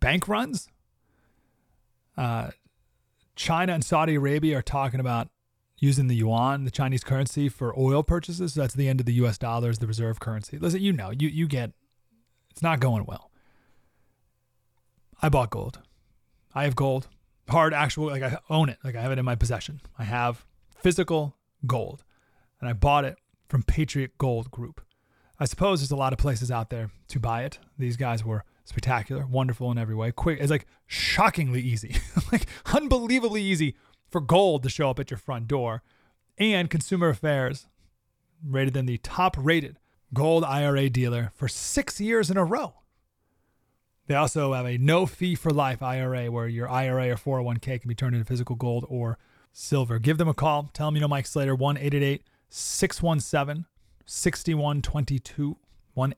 Bank 0.00 0.26
runs? 0.26 0.68
Uh, 2.16 2.52
China 3.36 3.74
and 3.74 3.84
Saudi 3.84 4.14
Arabia 4.14 4.56
are 4.56 4.62
talking 4.62 5.00
about 5.00 5.28
using 5.76 6.06
the 6.06 6.16
yuan, 6.16 6.64
the 6.64 6.70
Chinese 6.70 7.04
currency, 7.04 7.50
for 7.50 7.78
oil 7.78 8.02
purchases. 8.02 8.54
So 8.54 8.62
that's 8.62 8.72
the 8.72 8.88
end 8.88 9.00
of 9.00 9.06
the 9.06 9.14
U.S. 9.14 9.36
dollar 9.36 9.68
as 9.68 9.80
the 9.80 9.86
reserve 9.86 10.18
currency. 10.18 10.56
Listen, 10.56 10.80
you 10.80 10.94
know, 10.94 11.10
you 11.10 11.28
you 11.28 11.46
get, 11.46 11.72
it's 12.50 12.62
not 12.62 12.80
going 12.80 13.04
well. 13.06 13.30
I 15.22 15.28
bought 15.28 15.50
gold. 15.50 15.80
I 16.54 16.64
have 16.64 16.74
gold, 16.74 17.08
hard 17.48 17.72
actual, 17.74 18.06
like 18.06 18.22
I 18.22 18.38
own 18.48 18.68
it, 18.68 18.78
like 18.82 18.96
I 18.96 19.02
have 19.02 19.12
it 19.12 19.18
in 19.18 19.24
my 19.24 19.34
possession. 19.36 19.80
I 19.98 20.04
have 20.04 20.44
physical 20.76 21.36
gold, 21.66 22.04
and 22.60 22.68
I 22.68 22.72
bought 22.72 23.04
it 23.04 23.18
from 23.48 23.62
Patriot 23.62 24.18
Gold 24.18 24.50
Group. 24.50 24.80
I 25.38 25.44
suppose 25.44 25.80
there's 25.80 25.90
a 25.90 25.96
lot 25.96 26.12
of 26.12 26.18
places 26.18 26.50
out 26.50 26.70
there 26.70 26.90
to 27.08 27.20
buy 27.20 27.44
it. 27.44 27.58
These 27.78 27.96
guys 27.96 28.24
were 28.24 28.44
spectacular, 28.64 29.26
wonderful 29.26 29.70
in 29.70 29.78
every 29.78 29.94
way. 29.94 30.12
Quick, 30.12 30.38
it's 30.40 30.50
like 30.50 30.66
shockingly 30.86 31.60
easy, 31.60 31.96
like 32.32 32.46
unbelievably 32.72 33.42
easy 33.42 33.76
for 34.10 34.20
gold 34.20 34.62
to 34.64 34.68
show 34.68 34.90
up 34.90 34.98
at 34.98 35.10
your 35.10 35.18
front 35.18 35.48
door. 35.48 35.82
And 36.38 36.70
Consumer 36.70 37.10
Affairs 37.10 37.66
rated 38.44 38.74
them 38.74 38.86
the 38.86 38.98
top 38.98 39.36
rated 39.38 39.78
gold 40.14 40.44
IRA 40.44 40.90
dealer 40.90 41.32
for 41.34 41.48
six 41.48 42.00
years 42.00 42.30
in 42.30 42.36
a 42.36 42.44
row. 42.44 42.74
They 44.06 44.14
also 44.14 44.52
have 44.52 44.66
a 44.66 44.78
no 44.78 45.06
fee 45.06 45.34
for 45.34 45.50
life 45.50 45.82
IRA 45.82 46.30
where 46.30 46.48
your 46.48 46.68
IRA 46.68 47.10
or 47.10 47.16
401k 47.16 47.80
can 47.80 47.88
be 47.88 47.94
turned 47.94 48.16
into 48.16 48.26
physical 48.26 48.56
gold 48.56 48.84
or 48.88 49.18
silver. 49.52 49.98
Give 49.98 50.18
them 50.18 50.28
a 50.28 50.34
call. 50.34 50.70
Tell 50.72 50.88
them 50.88 50.96
you 50.96 51.00
know 51.00 51.08
Mike 51.08 51.26
Slater, 51.26 51.54
1 51.54 51.76
617 52.48 53.66
6122. 54.06 55.56
1 55.94 56.12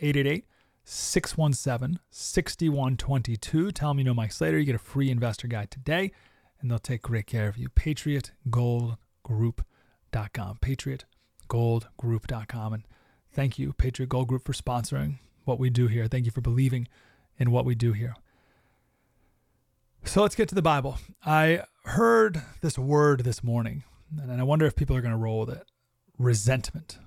617 0.85 1.99
6122. 2.11 3.73
Tell 3.73 3.91
them 3.91 3.99
you 3.99 4.05
know 4.05 4.15
Mike 4.15 4.33
Slater. 4.33 4.59
You 4.59 4.65
get 4.65 4.75
a 4.75 4.79
free 4.79 5.11
investor 5.11 5.47
guide 5.49 5.71
today, 5.71 6.13
and 6.61 6.71
they'll 6.71 6.79
take 6.79 7.03
great 7.03 7.27
care 7.27 7.49
of 7.49 7.59
you. 7.59 7.69
Patriot 7.69 8.33
Gold 8.49 8.97
Group 9.23 9.65
PatriotGoldGroup.com. 10.13 10.59
PatriotGoldGroup.com. 11.49 12.73
And 12.73 12.85
thank 13.33 13.59
you, 13.59 13.73
Patriot 13.73 14.09
Gold 14.09 14.29
Group, 14.29 14.45
for 14.45 14.53
sponsoring 14.53 15.18
what 15.45 15.59
we 15.59 15.71
do 15.71 15.88
here. 15.88 16.07
Thank 16.07 16.25
you 16.25 16.31
for 16.31 16.40
believing 16.40 16.88
in 17.38 17.51
what 17.51 17.64
we 17.64 17.75
do 17.75 17.92
here. 17.92 18.14
So 20.05 20.23
let's 20.23 20.35
get 20.35 20.49
to 20.49 20.55
the 20.55 20.62
Bible. 20.62 20.99
I 21.25 21.62
heard 21.85 22.42
this 22.61 22.79
word 22.79 23.25
this 23.25 23.42
morning, 23.42 23.85
and 24.21 24.40
I 24.40 24.45
wonder 24.45 24.66
if 24.66 24.77
people 24.77 24.97
are 24.97 25.01
going 25.01 25.12
to 25.12 25.18
roll 25.18 25.40
with 25.40 25.51
it 25.51 25.64
resentment. 26.18 26.99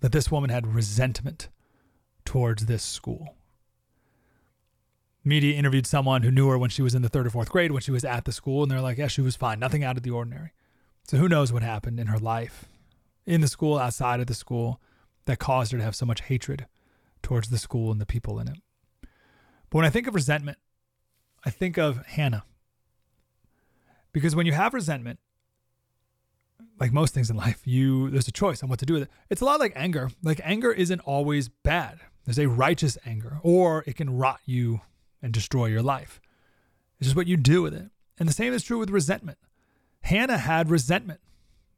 That 0.00 0.12
this 0.12 0.30
woman 0.30 0.50
had 0.50 0.74
resentment 0.74 1.48
towards 2.24 2.66
this 2.66 2.82
school. 2.82 3.36
Media 5.24 5.56
interviewed 5.56 5.86
someone 5.86 6.22
who 6.22 6.30
knew 6.30 6.48
her 6.48 6.58
when 6.58 6.68
she 6.68 6.82
was 6.82 6.94
in 6.94 7.00
the 7.00 7.08
third 7.08 7.26
or 7.26 7.30
fourth 7.30 7.48
grade, 7.48 7.72
when 7.72 7.80
she 7.80 7.90
was 7.90 8.04
at 8.04 8.26
the 8.26 8.32
school, 8.32 8.62
and 8.62 8.70
they're 8.70 8.82
like, 8.82 8.98
yeah, 8.98 9.06
she 9.06 9.22
was 9.22 9.36
fine, 9.36 9.58
nothing 9.58 9.82
out 9.82 9.96
of 9.96 10.02
the 10.02 10.10
ordinary. 10.10 10.52
So 11.08 11.16
who 11.16 11.28
knows 11.28 11.52
what 11.52 11.62
happened 11.62 11.98
in 11.98 12.08
her 12.08 12.18
life, 12.18 12.66
in 13.24 13.40
the 13.40 13.48
school, 13.48 13.78
outside 13.78 14.20
of 14.20 14.26
the 14.26 14.34
school, 14.34 14.80
that 15.26 15.38
caused 15.38 15.72
her 15.72 15.78
to 15.78 15.84
have 15.84 15.96
so 15.96 16.06
much 16.06 16.22
hatred 16.22 16.66
towards 17.22 17.48
the 17.48 17.58
school 17.58 17.90
and 17.90 18.00
the 18.00 18.06
people 18.06 18.38
in 18.38 18.48
it. 18.48 18.58
But 19.70 19.78
when 19.78 19.84
I 19.84 19.90
think 19.90 20.06
of 20.06 20.14
resentment, 20.14 20.58
I 21.44 21.50
think 21.50 21.78
of 21.78 22.04
Hannah. 22.06 22.44
Because 24.12 24.36
when 24.36 24.46
you 24.46 24.52
have 24.52 24.74
resentment, 24.74 25.18
like 26.78 26.92
most 26.92 27.14
things 27.14 27.30
in 27.30 27.36
life, 27.36 27.66
you 27.66 28.10
there's 28.10 28.28
a 28.28 28.32
choice 28.32 28.62
on 28.62 28.68
what 28.68 28.78
to 28.78 28.86
do 28.86 28.94
with 28.94 29.02
it. 29.04 29.10
It's 29.30 29.40
a 29.40 29.44
lot 29.44 29.60
like 29.60 29.72
anger. 29.74 30.10
Like 30.22 30.40
anger 30.44 30.72
isn't 30.72 31.00
always 31.00 31.48
bad. 31.48 32.00
There's 32.24 32.38
a 32.38 32.48
righteous 32.48 32.96
anger, 33.04 33.38
or 33.42 33.84
it 33.86 33.96
can 33.96 34.16
rot 34.16 34.40
you 34.46 34.80
and 35.20 35.32
destroy 35.32 35.66
your 35.66 35.82
life. 35.82 36.20
It's 36.98 37.06
just 37.06 37.16
what 37.16 37.26
you 37.26 37.36
do 37.36 37.62
with 37.62 37.74
it. 37.74 37.90
And 38.18 38.28
the 38.28 38.32
same 38.32 38.52
is 38.52 38.62
true 38.62 38.78
with 38.78 38.90
resentment. 38.90 39.38
Hannah 40.02 40.38
had 40.38 40.70
resentment, 40.70 41.20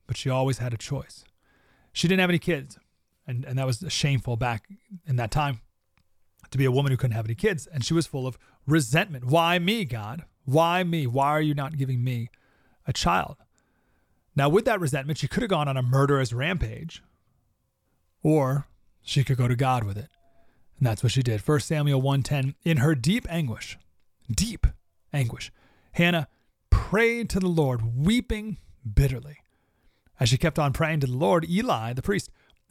but 0.06 0.16
she 0.16 0.30
always 0.30 0.59
had 0.59 0.74
a 0.74 0.76
choice. 0.76 1.24
She 1.92 2.06
didn't 2.06 2.20
have 2.20 2.30
any 2.30 2.38
kids, 2.38 2.78
and, 3.26 3.44
and 3.44 3.58
that 3.58 3.66
was 3.66 3.84
shameful 3.88 4.36
back 4.36 4.68
in 5.06 5.16
that 5.16 5.30
time 5.30 5.60
to 6.50 6.58
be 6.58 6.64
a 6.64 6.70
woman 6.70 6.92
who 6.92 6.96
couldn't 6.96 7.16
have 7.16 7.26
any 7.26 7.34
kids. 7.34 7.66
And 7.66 7.84
she 7.84 7.94
was 7.94 8.06
full 8.06 8.26
of 8.26 8.38
resentment. 8.66 9.24
Why 9.24 9.58
me, 9.58 9.84
God? 9.84 10.24
Why 10.44 10.84
me? 10.84 11.06
Why 11.06 11.28
are 11.28 11.40
you 11.40 11.54
not 11.54 11.76
giving 11.76 12.04
me 12.04 12.30
a 12.86 12.92
child? 12.92 13.36
Now, 14.36 14.48
with 14.48 14.64
that 14.66 14.80
resentment, 14.80 15.18
she 15.18 15.28
could 15.28 15.42
have 15.42 15.50
gone 15.50 15.66
on 15.66 15.76
a 15.76 15.82
murderous 15.82 16.32
rampage, 16.32 17.02
or 18.22 18.66
she 19.02 19.24
could 19.24 19.38
go 19.38 19.48
to 19.48 19.56
God 19.56 19.82
with 19.82 19.96
it. 19.96 20.10
And 20.78 20.86
that's 20.86 21.02
what 21.02 21.12
she 21.12 21.22
did. 21.22 21.40
1 21.40 21.60
Samuel 21.60 22.02
1:10, 22.02 22.54
in 22.62 22.78
her 22.78 22.94
deep 22.94 23.26
anguish, 23.30 23.78
deep 24.30 24.66
anguish, 25.12 25.50
Hannah 25.92 26.28
prayed 26.68 27.30
to 27.30 27.40
the 27.40 27.48
Lord, 27.48 27.96
weeping 27.96 28.58
bitterly. 28.94 29.38
As 30.20 30.28
she 30.28 30.38
kept 30.38 30.58
on 30.58 30.72
praying 30.72 31.00
to 31.00 31.06
the 31.06 31.16
Lord, 31.16 31.48
Eli, 31.48 31.94
the 31.94 32.02
priest, 32.02 32.30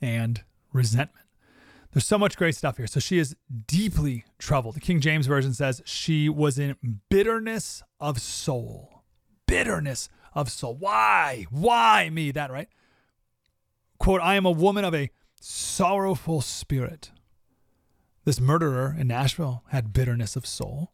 and 0.00 0.42
resentment. 0.72 1.26
There's 1.92 2.06
so 2.06 2.18
much 2.18 2.36
great 2.36 2.54
stuff 2.54 2.76
here. 2.76 2.86
So 2.86 3.00
she 3.00 3.18
is 3.18 3.34
deeply 3.66 4.24
troubled. 4.38 4.76
The 4.76 4.80
King 4.80 5.00
James 5.00 5.26
Version 5.26 5.52
says 5.52 5.82
she 5.84 6.28
was 6.28 6.58
in 6.58 6.76
bitterness 7.08 7.82
of 7.98 8.20
soul. 8.20 9.02
Bitterness 9.46 10.08
of 10.32 10.50
soul. 10.50 10.76
Why? 10.76 11.46
Why 11.50 12.08
me? 12.10 12.30
That, 12.30 12.52
right? 12.52 12.68
Quote, 13.98 14.20
I 14.20 14.36
am 14.36 14.46
a 14.46 14.50
woman 14.50 14.84
of 14.84 14.94
a 14.94 15.10
sorrowful 15.40 16.40
spirit. 16.40 17.10
This 18.24 18.40
murderer 18.40 18.94
in 18.96 19.08
Nashville 19.08 19.64
had 19.70 19.92
bitterness 19.92 20.36
of 20.36 20.46
soul, 20.46 20.92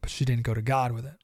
but 0.00 0.10
she 0.10 0.24
didn't 0.24 0.44
go 0.44 0.54
to 0.54 0.62
God 0.62 0.92
with 0.92 1.04
it. 1.04 1.16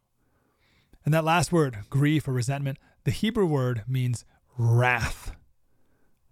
And 1.05 1.15
that 1.15 1.25
last 1.25 1.51
word, 1.51 1.79
grief 1.89 2.29
or 2.29 2.33
resentment, 2.33 2.79
the 3.05 3.11
Hebrew 3.11 3.47
word 3.47 3.85
means 3.89 4.25
wrath. 4.59 5.35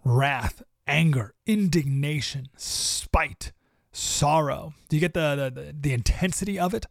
Wrath, 0.09 0.62
anger, 0.87 1.35
indignation, 1.47 2.49
spite, 2.57 3.53
sorrow. 3.92 4.73
Do 4.88 4.97
you 4.97 5.01
get 5.01 5.12
the, 5.12 5.53
the, 5.55 5.75
the 5.79 5.92
intensity 5.92 6.59
of 6.59 6.73
it? 6.73 6.87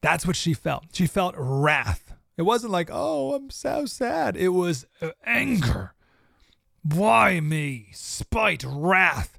That's 0.00 0.26
what 0.26 0.34
she 0.34 0.52
felt. 0.52 0.86
She 0.92 1.06
felt 1.06 1.36
wrath. 1.38 2.12
It 2.36 2.42
wasn't 2.42 2.72
like, 2.72 2.90
oh, 2.92 3.34
I'm 3.34 3.50
so 3.50 3.86
sad. 3.86 4.36
It 4.36 4.48
was 4.48 4.84
uh, 5.00 5.10
anger. 5.24 5.94
Why 6.82 7.38
me? 7.38 7.86
Spite, 7.92 8.64
wrath. 8.66 9.38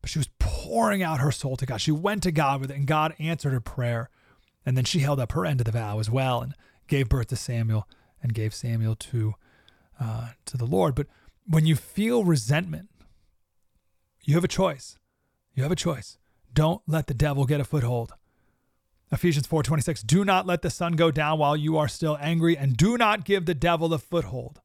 But 0.00 0.10
she 0.10 0.20
was 0.20 0.30
pouring 0.38 1.02
out 1.02 1.18
her 1.18 1.32
soul 1.32 1.56
to 1.56 1.66
God. 1.66 1.80
She 1.80 1.90
went 1.90 2.22
to 2.22 2.30
God 2.30 2.60
with 2.60 2.70
it, 2.70 2.76
and 2.76 2.86
God 2.86 3.12
answered 3.18 3.52
her 3.52 3.60
prayer. 3.60 4.08
And 4.64 4.76
then 4.76 4.84
she 4.84 5.00
held 5.00 5.18
up 5.18 5.32
her 5.32 5.44
end 5.44 5.60
of 5.60 5.64
the 5.64 5.72
vow 5.72 5.98
as 5.98 6.08
well 6.08 6.42
and 6.42 6.54
gave 6.86 7.08
birth 7.08 7.26
to 7.28 7.36
Samuel 7.36 7.88
and 8.22 8.32
gave 8.32 8.54
Samuel 8.54 8.94
to 8.94 9.34
uh, 10.00 10.28
to 10.44 10.56
the 10.56 10.64
Lord. 10.64 10.94
But 10.94 11.08
when 11.46 11.66
you 11.66 11.76
feel 11.76 12.24
resentment, 12.24 12.88
you 14.22 14.34
have 14.34 14.44
a 14.44 14.48
choice. 14.48 14.98
You 15.54 15.62
have 15.62 15.72
a 15.72 15.76
choice. 15.76 16.18
Don't 16.52 16.82
let 16.86 17.06
the 17.06 17.14
devil 17.14 17.44
get 17.44 17.60
a 17.60 17.64
foothold. 17.64 18.12
Ephesians 19.12 19.46
4:26 19.46 20.02
Do 20.02 20.24
not 20.24 20.46
let 20.46 20.62
the 20.62 20.70
sun 20.70 20.94
go 20.94 21.10
down 21.10 21.38
while 21.38 21.56
you 21.56 21.76
are 21.76 21.88
still 21.88 22.18
angry 22.20 22.56
and 22.56 22.76
do 22.76 22.98
not 22.98 23.24
give 23.24 23.46
the 23.46 23.54
devil 23.54 23.94
a 23.94 23.98
foothold. 23.98 24.60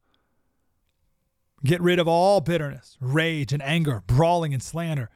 Get 1.63 1.79
rid 1.79 1.99
of 1.99 2.07
all 2.07 2.41
bitterness, 2.41 2.97
rage 2.99 3.53
and 3.53 3.61
anger, 3.61 4.01
brawling 4.07 4.51
and 4.51 4.63
slander, 4.63 5.11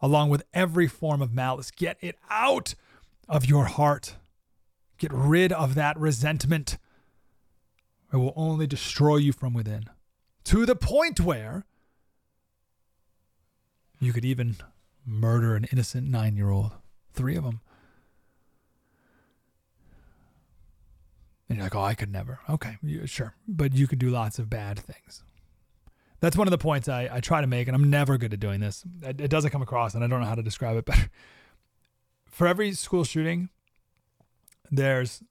along 0.00 0.30
with 0.30 0.42
every 0.52 0.88
form 0.88 1.22
of 1.22 1.32
malice. 1.32 1.70
Get 1.70 1.98
it 2.00 2.16
out 2.28 2.74
of 3.28 3.46
your 3.46 3.66
heart. 3.66 4.16
Get 4.98 5.12
rid 5.12 5.52
of 5.52 5.76
that 5.76 5.96
resentment. 5.96 6.78
It 8.12 8.16
will 8.16 8.32
only 8.34 8.66
destroy 8.66 9.18
you 9.18 9.32
from 9.32 9.54
within 9.54 9.88
to 10.48 10.64
the 10.64 10.74
point 10.74 11.20
where 11.20 11.66
you 14.00 14.14
could 14.14 14.24
even 14.24 14.56
murder 15.04 15.54
an 15.54 15.66
innocent 15.70 16.08
nine 16.08 16.38
year 16.38 16.48
old. 16.48 16.72
Three 17.12 17.36
of 17.36 17.44
them. 17.44 17.60
And 21.48 21.58
you're 21.58 21.66
like, 21.66 21.74
oh, 21.74 21.82
I 21.82 21.92
could 21.92 22.10
never. 22.10 22.40
Okay, 22.48 22.78
sure. 23.04 23.34
But 23.46 23.74
you 23.74 23.86
could 23.86 23.98
do 23.98 24.08
lots 24.08 24.38
of 24.38 24.48
bad 24.48 24.78
things. 24.78 25.22
That's 26.20 26.36
one 26.36 26.46
of 26.46 26.50
the 26.50 26.58
points 26.58 26.88
I, 26.88 27.10
I 27.12 27.20
try 27.20 27.42
to 27.42 27.46
make, 27.46 27.68
and 27.68 27.74
I'm 27.74 27.90
never 27.90 28.16
good 28.16 28.32
at 28.32 28.40
doing 28.40 28.60
this. 28.60 28.84
It, 29.02 29.20
it 29.20 29.28
doesn't 29.28 29.50
come 29.50 29.62
across, 29.62 29.94
and 29.94 30.02
I 30.02 30.06
don't 30.06 30.20
know 30.20 30.26
how 30.26 30.34
to 30.34 30.42
describe 30.42 30.78
it 30.78 30.84
better. 30.86 31.10
For 32.24 32.46
every 32.46 32.72
school 32.72 33.04
shooting, 33.04 33.50
there's 34.70 35.22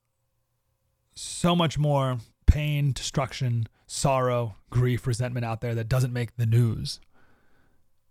so 1.15 1.55
much 1.55 1.79
more 1.79 2.19
pain, 2.57 2.91
destruction, 2.91 3.67
sorrow, 3.85 4.55
grief, 4.71 5.05
resentment 5.05 5.45
out 5.45 5.61
there 5.61 5.75
that 5.75 5.87
doesn't 5.87 6.11
make 6.11 6.37
the 6.37 6.45
news. 6.47 6.99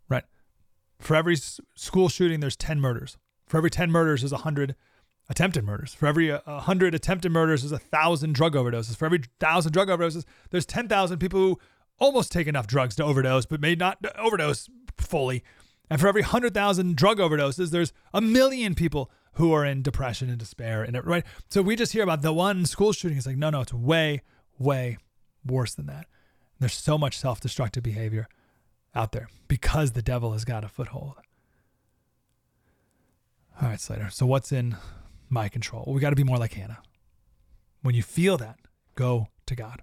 Right? 0.08 0.22
For 1.00 1.16
every 1.16 1.34
school 1.74 2.08
shooting, 2.08 2.38
there's 2.38 2.54
10 2.54 2.80
murders. 2.80 3.18
For 3.48 3.56
every 3.56 3.70
10 3.70 3.90
murders, 3.90 4.20
there's 4.20 4.30
100 4.30 4.76
attempted 5.28 5.64
murders. 5.64 5.94
For 5.94 6.06
every 6.06 6.30
uh, 6.30 6.38
100 6.44 6.94
attempted 6.94 7.32
murders, 7.32 7.62
there's 7.62 7.72
1,000 7.72 8.36
drug 8.36 8.54
overdoses. 8.54 8.96
For 8.96 9.06
every 9.06 9.18
1,000 9.18 9.72
drug 9.72 9.88
overdoses, 9.88 10.24
there's 10.50 10.64
10,000 10.64 11.18
people 11.18 11.40
who 11.40 11.58
almost 11.98 12.30
take 12.30 12.46
enough 12.46 12.68
drugs 12.68 12.94
to 12.96 13.04
overdose, 13.04 13.46
but 13.46 13.60
may 13.60 13.74
not 13.74 13.98
uh, 14.04 14.10
overdose 14.16 14.70
fully. 14.96 15.42
And 15.90 16.00
for 16.00 16.06
every 16.06 16.22
100,000 16.22 16.96
drug 16.96 17.18
overdoses, 17.18 17.70
there's 17.70 17.92
a 18.14 18.20
million 18.20 18.76
people 18.76 19.10
who 19.32 19.52
are 19.52 19.64
in 19.64 19.82
depression 19.82 20.30
and 20.30 20.38
despair. 20.38 20.84
And 20.84 21.04
right, 21.04 21.24
so 21.50 21.62
we 21.62 21.74
just 21.74 21.92
hear 21.92 22.04
about 22.04 22.22
the 22.22 22.32
one 22.32 22.64
school 22.64 22.92
shooting. 22.92 23.18
It's 23.18 23.26
like, 23.26 23.36
no, 23.36 23.50
no, 23.50 23.62
it's 23.62 23.72
way, 23.72 24.22
way 24.58 24.98
worse 25.44 25.74
than 25.74 25.86
that. 25.86 26.06
There's 26.58 26.74
so 26.74 26.96
much 26.96 27.18
self-destructive 27.18 27.82
behavior 27.82 28.28
out 28.94 29.12
there 29.12 29.28
because 29.48 29.92
the 29.92 30.02
devil 30.02 30.32
has 30.32 30.44
got 30.44 30.64
a 30.64 30.68
foothold. 30.68 31.14
All 33.60 33.68
right, 33.68 33.80
Slater. 33.80 34.10
So 34.10 34.26
what's 34.26 34.52
in 34.52 34.76
my 35.28 35.48
control? 35.48 35.84
Well, 35.86 35.94
we 35.94 36.00
got 36.00 36.10
to 36.10 36.16
be 36.16 36.24
more 36.24 36.38
like 36.38 36.54
Hannah. 36.54 36.78
When 37.82 37.94
you 37.94 38.02
feel 38.02 38.36
that, 38.38 38.58
go 38.94 39.28
to 39.46 39.54
God. 39.54 39.82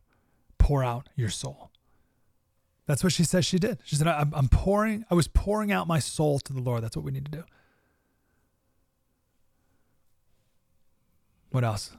Pour 0.58 0.84
out 0.84 1.10
your 1.16 1.30
soul. 1.30 1.72
That's 2.86 3.04
what 3.04 3.14
she 3.14 3.24
says 3.24 3.46
she 3.46 3.60
did. 3.60 3.80
She 3.84 3.96
said, 3.96 4.08
I'm 4.08 4.50
pouring, 4.50 5.06
I 5.10 5.16
was 5.16 5.28
pouring 5.28 5.72
out 5.72 5.88
my 5.88 6.00
soul 6.00 6.40
to 6.40 6.54
the 6.54 6.62
Lord. 6.62 6.84
That's 6.84 6.96
what 6.96 7.06
we 7.06 7.12
need 7.12 7.26
to 7.26 7.32
do. 7.32 7.44
What 11.52 11.64
else? 11.64 11.96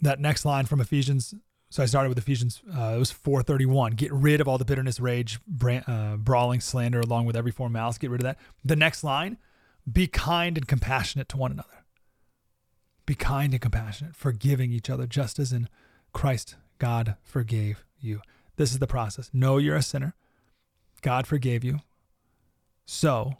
That 0.00 0.20
next 0.20 0.44
line 0.44 0.66
from 0.66 0.80
Ephesians. 0.80 1.34
So 1.70 1.82
I 1.82 1.86
started 1.86 2.08
with 2.08 2.18
Ephesians. 2.18 2.62
Uh, 2.66 2.94
it 2.96 2.98
was 2.98 3.10
431. 3.10 3.92
Get 3.92 4.12
rid 4.12 4.40
of 4.40 4.48
all 4.48 4.56
the 4.56 4.64
bitterness, 4.64 4.98
rage, 5.00 5.38
uh, 5.86 6.16
brawling, 6.16 6.60
slander, 6.60 7.00
along 7.00 7.26
with 7.26 7.36
every 7.36 7.52
form 7.52 7.72
of 7.72 7.74
malice. 7.74 7.98
Get 7.98 8.10
rid 8.10 8.20
of 8.20 8.24
that. 8.24 8.38
The 8.64 8.76
next 8.76 9.04
line: 9.04 9.36
Be 9.90 10.06
kind 10.06 10.56
and 10.56 10.66
compassionate 10.66 11.28
to 11.30 11.36
one 11.36 11.52
another. 11.52 11.84
Be 13.04 13.14
kind 13.14 13.52
and 13.52 13.60
compassionate, 13.60 14.16
forgiving 14.16 14.72
each 14.72 14.88
other, 14.90 15.06
just 15.06 15.38
as 15.38 15.52
in 15.52 15.68
Christ 16.12 16.56
God 16.78 17.16
forgave 17.22 17.84
you. 18.00 18.20
This 18.56 18.72
is 18.72 18.78
the 18.78 18.86
process. 18.86 19.30
Know 19.32 19.58
you're 19.58 19.76
a 19.76 19.82
sinner. 19.82 20.14
God 21.02 21.26
forgave 21.26 21.64
you. 21.64 21.80
So 22.86 23.34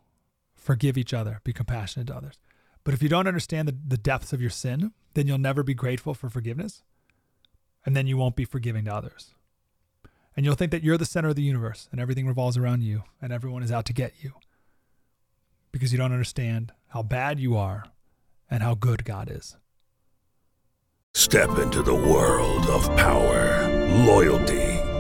forgive 0.54 0.98
each 0.98 1.14
other. 1.14 1.40
Be 1.44 1.52
compassionate 1.52 2.08
to 2.08 2.16
others. 2.16 2.38
But 2.84 2.94
if 2.94 3.02
you 3.02 3.08
don't 3.08 3.26
understand 3.26 3.68
the, 3.68 3.76
the 3.86 3.98
depths 3.98 4.32
of 4.32 4.40
your 4.40 4.50
sin, 4.50 4.92
then 5.14 5.26
you'll 5.26 5.38
never 5.38 5.62
be 5.62 5.74
grateful 5.74 6.14
for 6.14 6.28
forgiveness. 6.28 6.82
And 7.88 7.96
then 7.96 8.06
you 8.06 8.18
won't 8.18 8.36
be 8.36 8.44
forgiving 8.44 8.84
to 8.84 8.94
others. 8.94 9.32
And 10.36 10.44
you'll 10.44 10.56
think 10.56 10.72
that 10.72 10.82
you're 10.82 10.98
the 10.98 11.06
center 11.06 11.30
of 11.30 11.36
the 11.36 11.42
universe 11.42 11.88
and 11.90 11.98
everything 11.98 12.26
revolves 12.26 12.58
around 12.58 12.82
you 12.82 13.04
and 13.22 13.32
everyone 13.32 13.62
is 13.62 13.72
out 13.72 13.86
to 13.86 13.94
get 13.94 14.12
you 14.20 14.32
because 15.72 15.90
you 15.90 15.96
don't 15.96 16.12
understand 16.12 16.72
how 16.88 17.02
bad 17.02 17.40
you 17.40 17.56
are 17.56 17.84
and 18.50 18.62
how 18.62 18.74
good 18.74 19.06
God 19.06 19.30
is. 19.30 19.56
Step 21.14 21.56
into 21.56 21.82
the 21.82 21.94
world 21.94 22.66
of 22.66 22.94
power, 22.94 23.66
loyalty, 24.04 24.77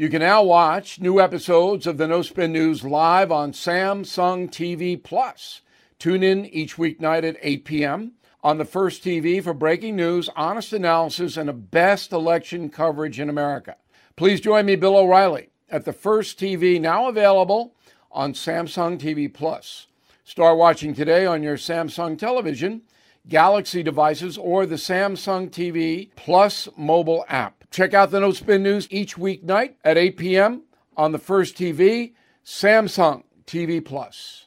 You 0.00 0.08
can 0.08 0.20
now 0.20 0.42
watch 0.42 0.98
new 0.98 1.20
episodes 1.20 1.86
of 1.86 1.98
the 1.98 2.08
No 2.08 2.22
Spin 2.22 2.52
News 2.52 2.82
live 2.82 3.30
on 3.30 3.52
Samsung 3.52 4.48
TV 4.48 4.96
Plus. 4.96 5.60
Tune 5.98 6.22
in 6.22 6.46
each 6.46 6.76
weeknight 6.76 7.22
at 7.22 7.36
8 7.42 7.66
p.m. 7.66 8.12
on 8.42 8.56
the 8.56 8.64
First 8.64 9.04
TV 9.04 9.44
for 9.44 9.52
breaking 9.52 9.96
news, 9.96 10.30
honest 10.34 10.72
analysis, 10.72 11.36
and 11.36 11.50
the 11.50 11.52
best 11.52 12.12
election 12.12 12.70
coverage 12.70 13.20
in 13.20 13.28
America. 13.28 13.76
Please 14.16 14.40
join 14.40 14.64
me, 14.64 14.74
Bill 14.74 14.96
O'Reilly, 14.96 15.50
at 15.68 15.84
the 15.84 15.92
First 15.92 16.40
TV, 16.40 16.80
now 16.80 17.06
available 17.06 17.74
on 18.10 18.32
Samsung 18.32 18.98
TV 18.98 19.30
Plus. 19.30 19.86
Start 20.24 20.56
watching 20.56 20.94
today 20.94 21.26
on 21.26 21.42
your 21.42 21.58
Samsung 21.58 22.18
television, 22.18 22.80
Galaxy 23.28 23.82
devices, 23.82 24.38
or 24.38 24.64
the 24.64 24.76
Samsung 24.76 25.50
TV 25.50 26.08
Plus 26.16 26.70
mobile 26.74 27.22
app. 27.28 27.59
Check 27.70 27.94
out 27.94 28.10
the 28.10 28.20
No 28.20 28.32
Spin 28.32 28.62
News 28.62 28.88
each 28.90 29.16
weeknight 29.16 29.74
at 29.84 29.96
8 29.96 30.16
p.m. 30.16 30.62
on 30.96 31.12
the 31.12 31.18
First 31.18 31.56
TV, 31.56 32.14
Samsung 32.44 33.22
TV 33.46 33.84
Plus. 33.84 34.46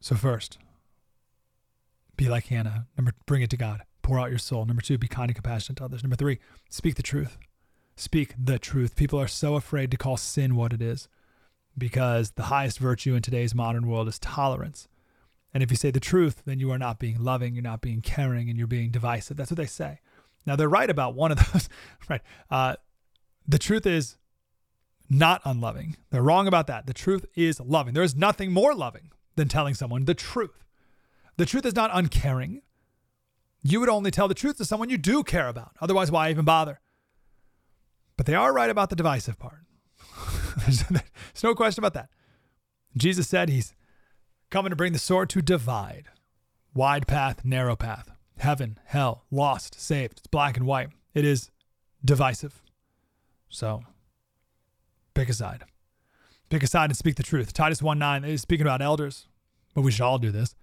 So 0.00 0.16
first, 0.16 0.58
be 2.16 2.28
like 2.28 2.46
Hannah. 2.46 2.86
Number, 2.96 3.12
bring 3.26 3.42
it 3.42 3.50
to 3.50 3.56
God. 3.56 3.82
Pour 4.02 4.18
out 4.18 4.30
your 4.30 4.38
soul. 4.38 4.64
Number 4.64 4.82
two, 4.82 4.98
be 4.98 5.06
kind 5.06 5.30
and 5.30 5.36
compassionate 5.36 5.78
to 5.78 5.84
others. 5.84 6.02
Number 6.02 6.16
three, 6.16 6.38
speak 6.68 6.96
the 6.96 7.02
truth. 7.02 7.38
Speak 7.94 8.34
the 8.38 8.58
truth. 8.58 8.96
People 8.96 9.20
are 9.20 9.28
so 9.28 9.54
afraid 9.54 9.90
to 9.90 9.96
call 9.96 10.16
sin 10.16 10.56
what 10.56 10.72
it 10.72 10.80
is 10.80 11.08
because 11.76 12.32
the 12.32 12.44
highest 12.44 12.78
virtue 12.78 13.14
in 13.14 13.22
today's 13.22 13.54
modern 13.54 13.86
world 13.86 14.08
is 14.08 14.18
tolerance. 14.18 14.88
And 15.54 15.62
if 15.62 15.70
you 15.70 15.76
say 15.76 15.90
the 15.90 16.00
truth, 16.00 16.42
then 16.44 16.58
you 16.58 16.70
are 16.70 16.78
not 16.78 16.98
being 16.98 17.22
loving, 17.22 17.54
you're 17.54 17.62
not 17.62 17.80
being 17.80 18.00
caring, 18.00 18.48
and 18.48 18.58
you're 18.58 18.66
being 18.66 18.90
divisive. 18.90 19.36
That's 19.36 19.50
what 19.50 19.56
they 19.56 19.66
say. 19.66 20.00
Now 20.46 20.56
they're 20.56 20.68
right 20.68 20.88
about 20.88 21.14
one 21.14 21.32
of 21.32 21.38
those. 21.52 21.68
right. 22.08 22.22
Uh, 22.50 22.76
the 23.46 23.58
truth 23.58 23.86
is 23.86 24.16
not 25.10 25.40
unloving. 25.44 25.96
They're 26.10 26.22
wrong 26.22 26.46
about 26.46 26.66
that. 26.66 26.86
The 26.86 26.94
truth 26.94 27.24
is 27.34 27.60
loving. 27.60 27.94
There 27.94 28.02
is 28.02 28.14
nothing 28.14 28.52
more 28.52 28.74
loving 28.74 29.10
than 29.36 29.48
telling 29.48 29.74
someone 29.74 30.04
the 30.04 30.14
truth. 30.14 30.64
The 31.36 31.46
truth 31.46 31.64
is 31.64 31.74
not 31.74 31.90
uncaring. 31.92 32.62
You 33.62 33.80
would 33.80 33.88
only 33.88 34.10
tell 34.10 34.28
the 34.28 34.34
truth 34.34 34.58
to 34.58 34.64
someone 34.64 34.90
you 34.90 34.98
do 34.98 35.22
care 35.22 35.48
about. 35.48 35.72
Otherwise, 35.80 36.10
why 36.10 36.30
even 36.30 36.44
bother? 36.44 36.80
But 38.16 38.26
they 38.26 38.34
are 38.34 38.52
right 38.52 38.70
about 38.70 38.90
the 38.90 38.96
divisive 38.96 39.38
part. 39.38 39.64
there's, 40.58 40.82
there's 40.84 41.44
no 41.44 41.54
question 41.54 41.80
about 41.80 41.94
that. 41.94 42.10
Jesus 42.96 43.28
said 43.28 43.48
he's 43.48 43.74
coming 44.50 44.70
to 44.70 44.76
bring 44.76 44.92
the 44.92 44.98
sword 44.98 45.30
to 45.30 45.42
divide. 45.42 46.08
Wide 46.74 47.06
path, 47.06 47.44
narrow 47.44 47.76
path 47.76 48.10
heaven, 48.40 48.78
hell, 48.86 49.24
lost, 49.30 49.80
saved. 49.80 50.18
It's 50.18 50.26
black 50.26 50.56
and 50.56 50.66
white. 50.66 50.90
It 51.14 51.24
is 51.24 51.50
divisive. 52.04 52.62
So 53.48 53.82
pick 55.14 55.28
a 55.28 55.34
side. 55.34 55.64
Pick 56.48 56.62
a 56.62 56.66
side 56.66 56.90
and 56.90 56.96
speak 56.96 57.16
the 57.16 57.22
truth. 57.22 57.52
Titus 57.52 57.82
1 57.82 57.98
9 57.98 58.24
is 58.24 58.40
speaking 58.40 58.66
about 58.66 58.82
elders, 58.82 59.26
but 59.74 59.82
we 59.82 59.90
should 59.90 60.02
all 60.04 60.18
do 60.18 60.30
this. 60.30 60.54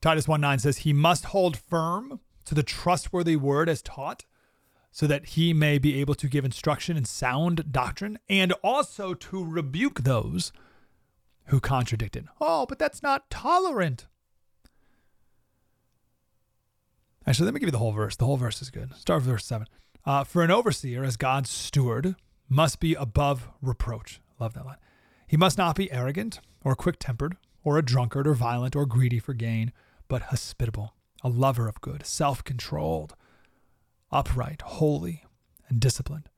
Titus 0.00 0.26
1 0.26 0.40
9 0.40 0.58
says, 0.58 0.78
He 0.78 0.92
must 0.92 1.26
hold 1.26 1.56
firm 1.56 2.20
to 2.44 2.54
the 2.54 2.62
trustworthy 2.62 3.36
word 3.36 3.68
as 3.68 3.82
taught, 3.82 4.24
so 4.90 5.06
that 5.06 5.26
he 5.26 5.52
may 5.52 5.78
be 5.78 6.00
able 6.00 6.14
to 6.14 6.28
give 6.28 6.44
instruction 6.44 6.96
in 6.96 7.04
sound 7.04 7.72
doctrine 7.72 8.18
and 8.28 8.52
also 8.62 9.14
to 9.14 9.44
rebuke 9.44 10.00
those 10.00 10.52
who 11.46 11.60
contradict 11.60 12.16
it. 12.16 12.24
Oh, 12.40 12.66
but 12.66 12.78
that's 12.78 13.02
not 13.02 13.30
tolerant. 13.30 14.06
Actually, 17.26 17.46
let 17.46 17.54
me 17.54 17.60
give 17.60 17.68
you 17.68 17.72
the 17.72 17.78
whole 17.78 17.92
verse. 17.92 18.16
The 18.16 18.24
whole 18.24 18.36
verse 18.36 18.60
is 18.62 18.70
good. 18.70 18.94
Start 18.96 19.18
with 19.18 19.30
verse 19.30 19.44
7. 19.46 19.66
Uh, 20.04 20.24
For 20.24 20.42
an 20.42 20.50
overseer, 20.50 21.04
as 21.04 21.16
God's 21.16 21.50
steward, 21.50 22.16
must 22.48 22.80
be 22.80 22.94
above 22.94 23.48
reproach. 23.60 24.20
Love 24.40 24.54
that 24.54 24.66
line. 24.66 24.76
He 25.26 25.36
must 25.36 25.56
not 25.56 25.76
be 25.76 25.90
arrogant 25.92 26.40
or 26.64 26.74
quick 26.74 26.96
tempered 26.98 27.36
or 27.64 27.78
a 27.78 27.82
drunkard 27.82 28.26
or 28.26 28.34
violent 28.34 28.74
or 28.74 28.86
greedy 28.86 29.18
for 29.18 29.34
gain, 29.34 29.72
but 30.08 30.22
hospitable, 30.22 30.94
a 31.22 31.28
lover 31.28 31.68
of 31.68 31.80
good, 31.80 32.04
self 32.04 32.42
controlled, 32.42 33.14
upright, 34.10 34.62
holy, 34.62 35.24
and 35.68 35.80
disciplined. 35.80 36.28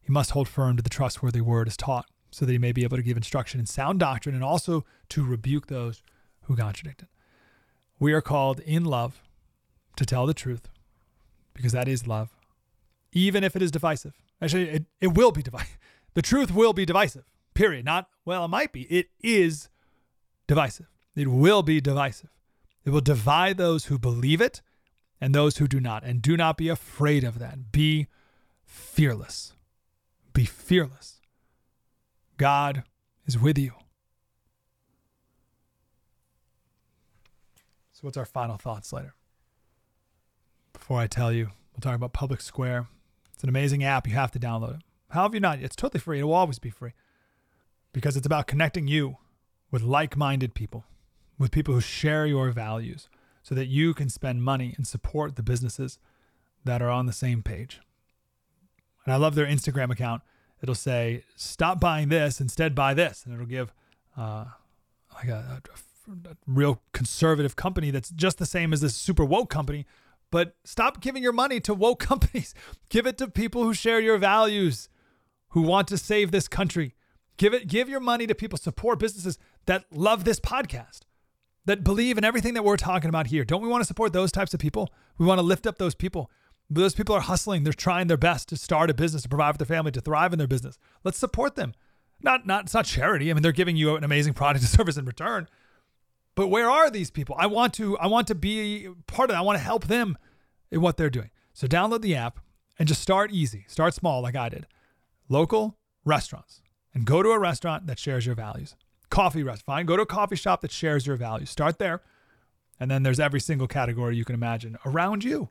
He 0.00 0.10
must 0.10 0.30
hold 0.30 0.48
firm 0.48 0.76
to 0.76 0.82
the 0.82 0.90
trustworthy 0.90 1.40
word 1.40 1.68
as 1.68 1.76
taught, 1.76 2.06
so 2.30 2.44
that 2.44 2.52
he 2.52 2.58
may 2.58 2.72
be 2.72 2.82
able 2.82 2.96
to 2.96 3.02
give 3.02 3.16
instruction 3.16 3.60
in 3.60 3.66
sound 3.66 4.00
doctrine 4.00 4.34
and 4.34 4.42
also 4.44 4.84
to 5.10 5.24
rebuke 5.24 5.68
those 5.68 6.02
who 6.42 6.56
contradict 6.56 7.02
it. 7.02 7.08
We 7.98 8.12
are 8.12 8.20
called 8.20 8.60
in 8.60 8.84
love 8.84 9.22
to 9.96 10.06
tell 10.06 10.26
the 10.26 10.34
truth 10.34 10.68
because 11.54 11.72
that 11.72 11.88
is 11.88 12.06
love, 12.06 12.34
even 13.12 13.44
if 13.44 13.54
it 13.56 13.62
is 13.62 13.70
divisive. 13.70 14.14
Actually, 14.40 14.68
it, 14.70 14.84
it 15.00 15.08
will 15.08 15.32
be 15.32 15.42
divisive. 15.42 15.78
The 16.14 16.22
truth 16.22 16.54
will 16.54 16.72
be 16.72 16.86
divisive, 16.86 17.24
period. 17.54 17.84
Not, 17.84 18.08
well, 18.24 18.44
it 18.44 18.48
might 18.48 18.70
be. 18.72 18.82
It 18.82 19.08
is 19.20 19.68
divisive. 20.46 20.86
It 21.16 21.26
will 21.26 21.64
be 21.64 21.80
divisive. 21.80 22.30
It 22.84 22.90
will 22.90 23.00
divide 23.00 23.56
those 23.56 23.86
who 23.86 23.98
believe 23.98 24.40
it 24.40 24.62
and 25.20 25.34
those 25.34 25.56
who 25.56 25.66
do 25.66 25.80
not. 25.80 26.04
And 26.04 26.22
do 26.22 26.36
not 26.36 26.56
be 26.56 26.68
afraid 26.68 27.24
of 27.24 27.40
that. 27.40 27.72
Be 27.72 28.06
fearless. 28.64 29.54
Be 30.32 30.44
fearless. 30.44 31.20
God 32.36 32.84
is 33.26 33.38
with 33.38 33.58
you. 33.58 33.72
So, 37.92 38.00
what's 38.02 38.16
our 38.16 38.24
final 38.24 38.56
thoughts 38.56 38.88
Slater? 38.88 39.14
Before 40.84 41.00
I 41.00 41.06
tell 41.06 41.32
you, 41.32 41.46
we'll 41.72 41.80
talk 41.80 41.94
about 41.94 42.12
Public 42.12 42.42
Square. 42.42 42.88
It's 43.32 43.42
an 43.42 43.48
amazing 43.48 43.82
app. 43.82 44.06
You 44.06 44.12
have 44.12 44.30
to 44.32 44.38
download 44.38 44.74
it. 44.74 44.82
How 45.08 45.22
have 45.22 45.32
you 45.32 45.40
not? 45.40 45.60
It's 45.60 45.74
totally 45.74 45.98
free. 45.98 46.20
It 46.20 46.24
will 46.24 46.34
always 46.34 46.58
be 46.58 46.68
free 46.68 46.92
because 47.94 48.18
it's 48.18 48.26
about 48.26 48.46
connecting 48.46 48.86
you 48.86 49.16
with 49.70 49.80
like 49.80 50.14
minded 50.14 50.52
people, 50.52 50.84
with 51.38 51.52
people 51.52 51.72
who 51.72 51.80
share 51.80 52.26
your 52.26 52.50
values 52.50 53.08
so 53.42 53.54
that 53.54 53.64
you 53.64 53.94
can 53.94 54.10
spend 54.10 54.42
money 54.42 54.74
and 54.76 54.86
support 54.86 55.36
the 55.36 55.42
businesses 55.42 55.98
that 56.66 56.82
are 56.82 56.90
on 56.90 57.06
the 57.06 57.14
same 57.14 57.42
page. 57.42 57.80
And 59.06 59.14
I 59.14 59.16
love 59.16 59.36
their 59.36 59.46
Instagram 59.46 59.90
account. 59.90 60.20
It'll 60.62 60.74
say, 60.74 61.24
stop 61.34 61.80
buying 61.80 62.10
this, 62.10 62.42
instead 62.42 62.74
buy 62.74 62.92
this. 62.92 63.24
And 63.24 63.32
it'll 63.32 63.46
give 63.46 63.72
uh, 64.18 64.44
like 65.14 65.28
a, 65.28 65.62
a, 65.64 66.28
a 66.28 66.36
real 66.46 66.82
conservative 66.92 67.56
company 67.56 67.90
that's 67.90 68.10
just 68.10 68.36
the 68.36 68.44
same 68.44 68.74
as 68.74 68.82
this 68.82 68.94
super 68.94 69.24
woke 69.24 69.48
company. 69.48 69.86
But 70.34 70.56
stop 70.64 71.00
giving 71.00 71.22
your 71.22 71.32
money 71.32 71.60
to 71.60 71.72
woke 71.72 72.00
companies. 72.10 72.56
Give 72.88 73.06
it 73.06 73.18
to 73.18 73.28
people 73.28 73.62
who 73.62 73.72
share 73.72 74.00
your 74.00 74.18
values, 74.18 74.88
who 75.50 75.62
want 75.62 75.86
to 75.86 75.96
save 75.96 76.32
this 76.32 76.48
country. 76.48 76.96
Give 77.36 77.54
it 77.54 77.68
give 77.68 77.88
your 77.88 78.00
money 78.00 78.26
to 78.26 78.34
people 78.34 78.58
support 78.58 78.98
businesses 78.98 79.38
that 79.66 79.84
love 79.92 80.24
this 80.24 80.40
podcast. 80.40 81.02
That 81.66 81.84
believe 81.84 82.18
in 82.18 82.24
everything 82.24 82.54
that 82.54 82.64
we're 82.64 82.76
talking 82.76 83.08
about 83.08 83.28
here. 83.28 83.44
Don't 83.44 83.62
we 83.62 83.68
want 83.68 83.82
to 83.82 83.86
support 83.86 84.12
those 84.12 84.32
types 84.32 84.52
of 84.52 84.58
people? 84.58 84.92
We 85.18 85.24
want 85.24 85.38
to 85.38 85.46
lift 85.46 85.68
up 85.68 85.78
those 85.78 85.94
people. 85.94 86.32
Those 86.68 86.96
people 86.96 87.14
are 87.14 87.20
hustling. 87.20 87.62
They're 87.62 87.72
trying 87.72 88.08
their 88.08 88.16
best 88.16 88.48
to 88.48 88.56
start 88.56 88.90
a 88.90 88.94
business, 88.94 89.22
to 89.22 89.28
provide 89.28 89.52
for 89.52 89.58
their 89.58 89.76
family, 89.76 89.92
to 89.92 90.00
thrive 90.00 90.32
in 90.32 90.38
their 90.40 90.48
business. 90.48 90.78
Let's 91.04 91.16
support 91.16 91.54
them. 91.54 91.74
Not 92.20 92.44
not 92.44 92.64
it's 92.64 92.74
not 92.74 92.86
charity. 92.86 93.30
I 93.30 93.34
mean, 93.34 93.44
they're 93.44 93.52
giving 93.52 93.76
you 93.76 93.94
an 93.94 94.02
amazing 94.02 94.34
product 94.34 94.64
and 94.64 94.68
service 94.68 94.96
in 94.96 95.04
return. 95.04 95.46
But 96.34 96.48
where 96.48 96.68
are 96.68 96.90
these 96.90 97.10
people? 97.10 97.36
I 97.38 97.46
want 97.46 97.74
to 97.74 97.96
I 97.98 98.06
want 98.06 98.26
to 98.28 98.34
be 98.34 98.88
part 99.06 99.30
of 99.30 99.34
that. 99.34 99.40
I 99.40 99.42
want 99.42 99.58
to 99.58 99.64
help 99.64 99.86
them 99.86 100.18
in 100.70 100.80
what 100.80 100.96
they're 100.96 101.10
doing. 101.10 101.30
So 101.52 101.66
download 101.66 102.02
the 102.02 102.16
app 102.16 102.40
and 102.78 102.88
just 102.88 103.00
start 103.00 103.30
easy. 103.32 103.64
Start 103.68 103.94
small 103.94 104.20
like 104.20 104.34
I 104.36 104.48
did. 104.48 104.66
Local 105.28 105.78
restaurants. 106.04 106.60
And 106.92 107.04
go 107.04 107.22
to 107.22 107.30
a 107.30 107.38
restaurant 107.38 107.86
that 107.86 107.98
shares 107.98 108.26
your 108.26 108.34
values. 108.34 108.76
Coffee 109.10 109.42
restaurant. 109.42 109.66
Fine. 109.66 109.86
Go 109.86 109.96
to 109.96 110.02
a 110.02 110.06
coffee 110.06 110.36
shop 110.36 110.60
that 110.62 110.72
shares 110.72 111.06
your 111.06 111.16
values. 111.16 111.50
Start 111.50 111.78
there. 111.78 112.02
And 112.78 112.90
then 112.90 113.04
there's 113.04 113.20
every 113.20 113.40
single 113.40 113.68
category 113.68 114.16
you 114.16 114.24
can 114.24 114.34
imagine 114.34 114.76
around 114.84 115.22
you. 115.24 115.50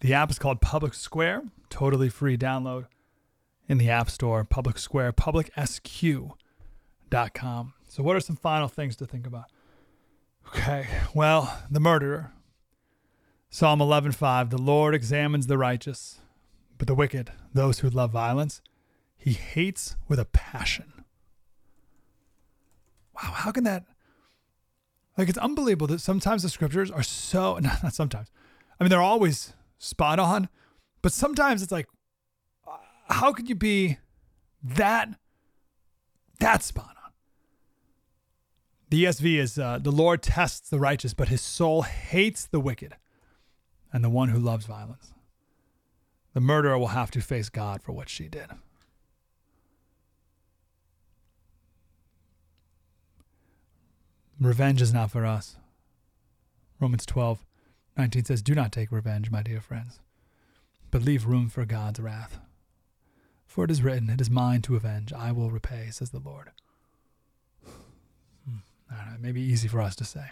The 0.00 0.12
app 0.12 0.30
is 0.30 0.38
called 0.38 0.60
Public 0.60 0.92
Square, 0.92 1.44
totally 1.70 2.10
free 2.10 2.36
download 2.36 2.84
in 3.66 3.78
the 3.78 3.88
App 3.88 4.10
Store, 4.10 4.44
Public 4.44 4.78
Square, 4.78 5.14
publicsq.com. 5.14 6.32
So, 7.88 8.02
what 8.02 8.14
are 8.16 8.20
some 8.20 8.36
final 8.36 8.68
things 8.68 8.96
to 8.96 9.06
think 9.06 9.26
about? 9.26 9.46
Okay, 10.48 10.86
well, 11.14 11.62
the 11.70 11.80
murderer. 11.80 12.32
Psalm 13.50 13.80
11:5 13.80 14.50
The 14.50 14.58
Lord 14.58 14.94
examines 14.94 15.46
the 15.46 15.58
righteous, 15.58 16.20
but 16.78 16.86
the 16.86 16.94
wicked, 16.94 17.32
those 17.54 17.80
who 17.80 17.90
love 17.90 18.10
violence, 18.10 18.60
he 19.16 19.32
hates 19.32 19.96
with 20.08 20.18
a 20.18 20.24
passion. 20.24 21.04
Wow, 23.14 23.32
how 23.32 23.50
can 23.50 23.64
that 23.64 23.84
like 25.16 25.28
it's 25.28 25.38
unbelievable 25.38 25.86
that 25.88 26.00
sometimes 26.00 26.42
the 26.42 26.48
scriptures 26.48 26.90
are 26.90 27.02
so 27.02 27.58
not 27.62 27.94
sometimes. 27.94 28.28
I 28.78 28.84
mean, 28.84 28.90
they're 28.90 29.00
always 29.00 29.54
spot 29.78 30.18
on, 30.18 30.48
but 31.02 31.12
sometimes 31.12 31.62
it's 31.62 31.72
like 31.72 31.88
uh, 32.66 32.76
how 33.08 33.32
could 33.32 33.48
you 33.48 33.54
be 33.54 33.98
that 34.62 35.18
that 36.40 36.62
spot? 36.62 36.95
The 38.88 39.04
ESV 39.04 39.38
is 39.38 39.58
uh, 39.58 39.78
the 39.80 39.90
Lord 39.90 40.22
tests 40.22 40.68
the 40.68 40.78
righteous, 40.78 41.12
but 41.12 41.28
his 41.28 41.40
soul 41.40 41.82
hates 41.82 42.46
the 42.46 42.60
wicked 42.60 42.94
and 43.92 44.04
the 44.04 44.10
one 44.10 44.28
who 44.28 44.38
loves 44.38 44.66
violence. 44.66 45.12
The 46.34 46.40
murderer 46.40 46.78
will 46.78 46.88
have 46.88 47.10
to 47.12 47.20
face 47.20 47.48
God 47.48 47.82
for 47.82 47.92
what 47.92 48.08
she 48.08 48.28
did. 48.28 48.46
Revenge 54.38 54.82
is 54.82 54.92
not 54.92 55.10
for 55.10 55.24
us. 55.24 55.56
Romans 56.78 57.06
12, 57.06 57.44
19 57.96 58.24
says, 58.26 58.42
Do 58.42 58.54
not 58.54 58.70
take 58.70 58.92
revenge, 58.92 59.30
my 59.30 59.42
dear 59.42 59.62
friends, 59.62 59.98
but 60.90 61.02
leave 61.02 61.26
room 61.26 61.48
for 61.48 61.64
God's 61.64 62.00
wrath. 62.00 62.38
For 63.46 63.64
it 63.64 63.70
is 63.70 63.82
written, 63.82 64.10
It 64.10 64.20
is 64.20 64.28
mine 64.28 64.60
to 64.62 64.76
avenge, 64.76 65.12
I 65.12 65.32
will 65.32 65.50
repay, 65.50 65.88
says 65.90 66.10
the 66.10 66.18
Lord. 66.18 66.50
Hmm, 68.88 68.94
I 68.94 69.04
don't 69.04 69.12
know, 69.12 69.18
maybe 69.20 69.40
easy 69.40 69.68
for 69.68 69.80
us 69.80 69.96
to 69.96 70.04
say 70.04 70.30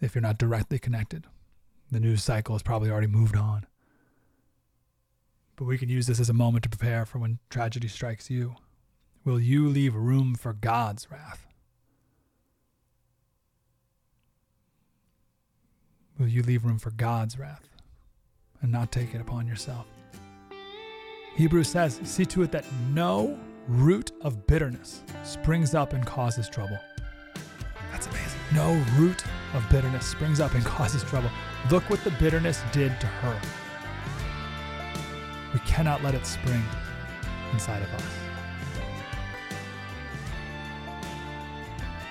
if 0.00 0.14
you're 0.14 0.22
not 0.22 0.38
directly 0.38 0.78
connected. 0.78 1.24
The 1.90 2.00
news 2.00 2.22
cycle 2.22 2.54
has 2.54 2.62
probably 2.62 2.90
already 2.90 3.06
moved 3.06 3.36
on. 3.36 3.66
But 5.54 5.64
we 5.64 5.78
can 5.78 5.88
use 5.88 6.06
this 6.06 6.20
as 6.20 6.28
a 6.28 6.34
moment 6.34 6.64
to 6.64 6.68
prepare 6.68 7.06
for 7.06 7.18
when 7.18 7.38
tragedy 7.48 7.88
strikes 7.88 8.28
you. 8.28 8.56
Will 9.24 9.40
you 9.40 9.68
leave 9.68 9.94
room 9.94 10.34
for 10.34 10.52
God's 10.52 11.10
wrath? 11.10 11.46
Will 16.18 16.28
you 16.28 16.42
leave 16.42 16.64
room 16.64 16.78
for 16.78 16.90
God's 16.90 17.38
wrath 17.38 17.68
and 18.62 18.72
not 18.72 18.92
take 18.92 19.14
it 19.14 19.20
upon 19.20 19.46
yourself? 19.46 19.86
Hebrews 21.36 21.68
says, 21.68 22.00
See 22.04 22.24
to 22.26 22.42
it 22.42 22.52
that 22.52 22.64
no 22.92 23.38
root 23.68 24.12
of 24.22 24.46
bitterness 24.46 25.02
springs 25.24 25.74
up 25.74 25.92
and 25.92 26.06
causes 26.06 26.48
trouble. 26.48 26.78
No 28.54 28.74
root 28.96 29.24
of 29.54 29.68
bitterness 29.70 30.06
springs 30.06 30.40
up 30.40 30.54
and 30.54 30.64
causes 30.64 31.02
trouble. 31.02 31.30
Look 31.70 31.88
what 31.90 32.02
the 32.04 32.10
bitterness 32.12 32.62
did 32.72 32.98
to 33.00 33.06
her. 33.06 33.40
We 35.52 35.60
cannot 35.60 36.02
let 36.02 36.14
it 36.14 36.26
spring 36.26 36.62
inside 37.52 37.82
of 37.82 37.92
us. 37.94 38.02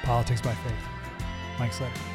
Politics 0.03 0.41
by 0.41 0.53
Faith. 0.53 0.73
Mike 1.57 1.73
Slater. 1.73 2.14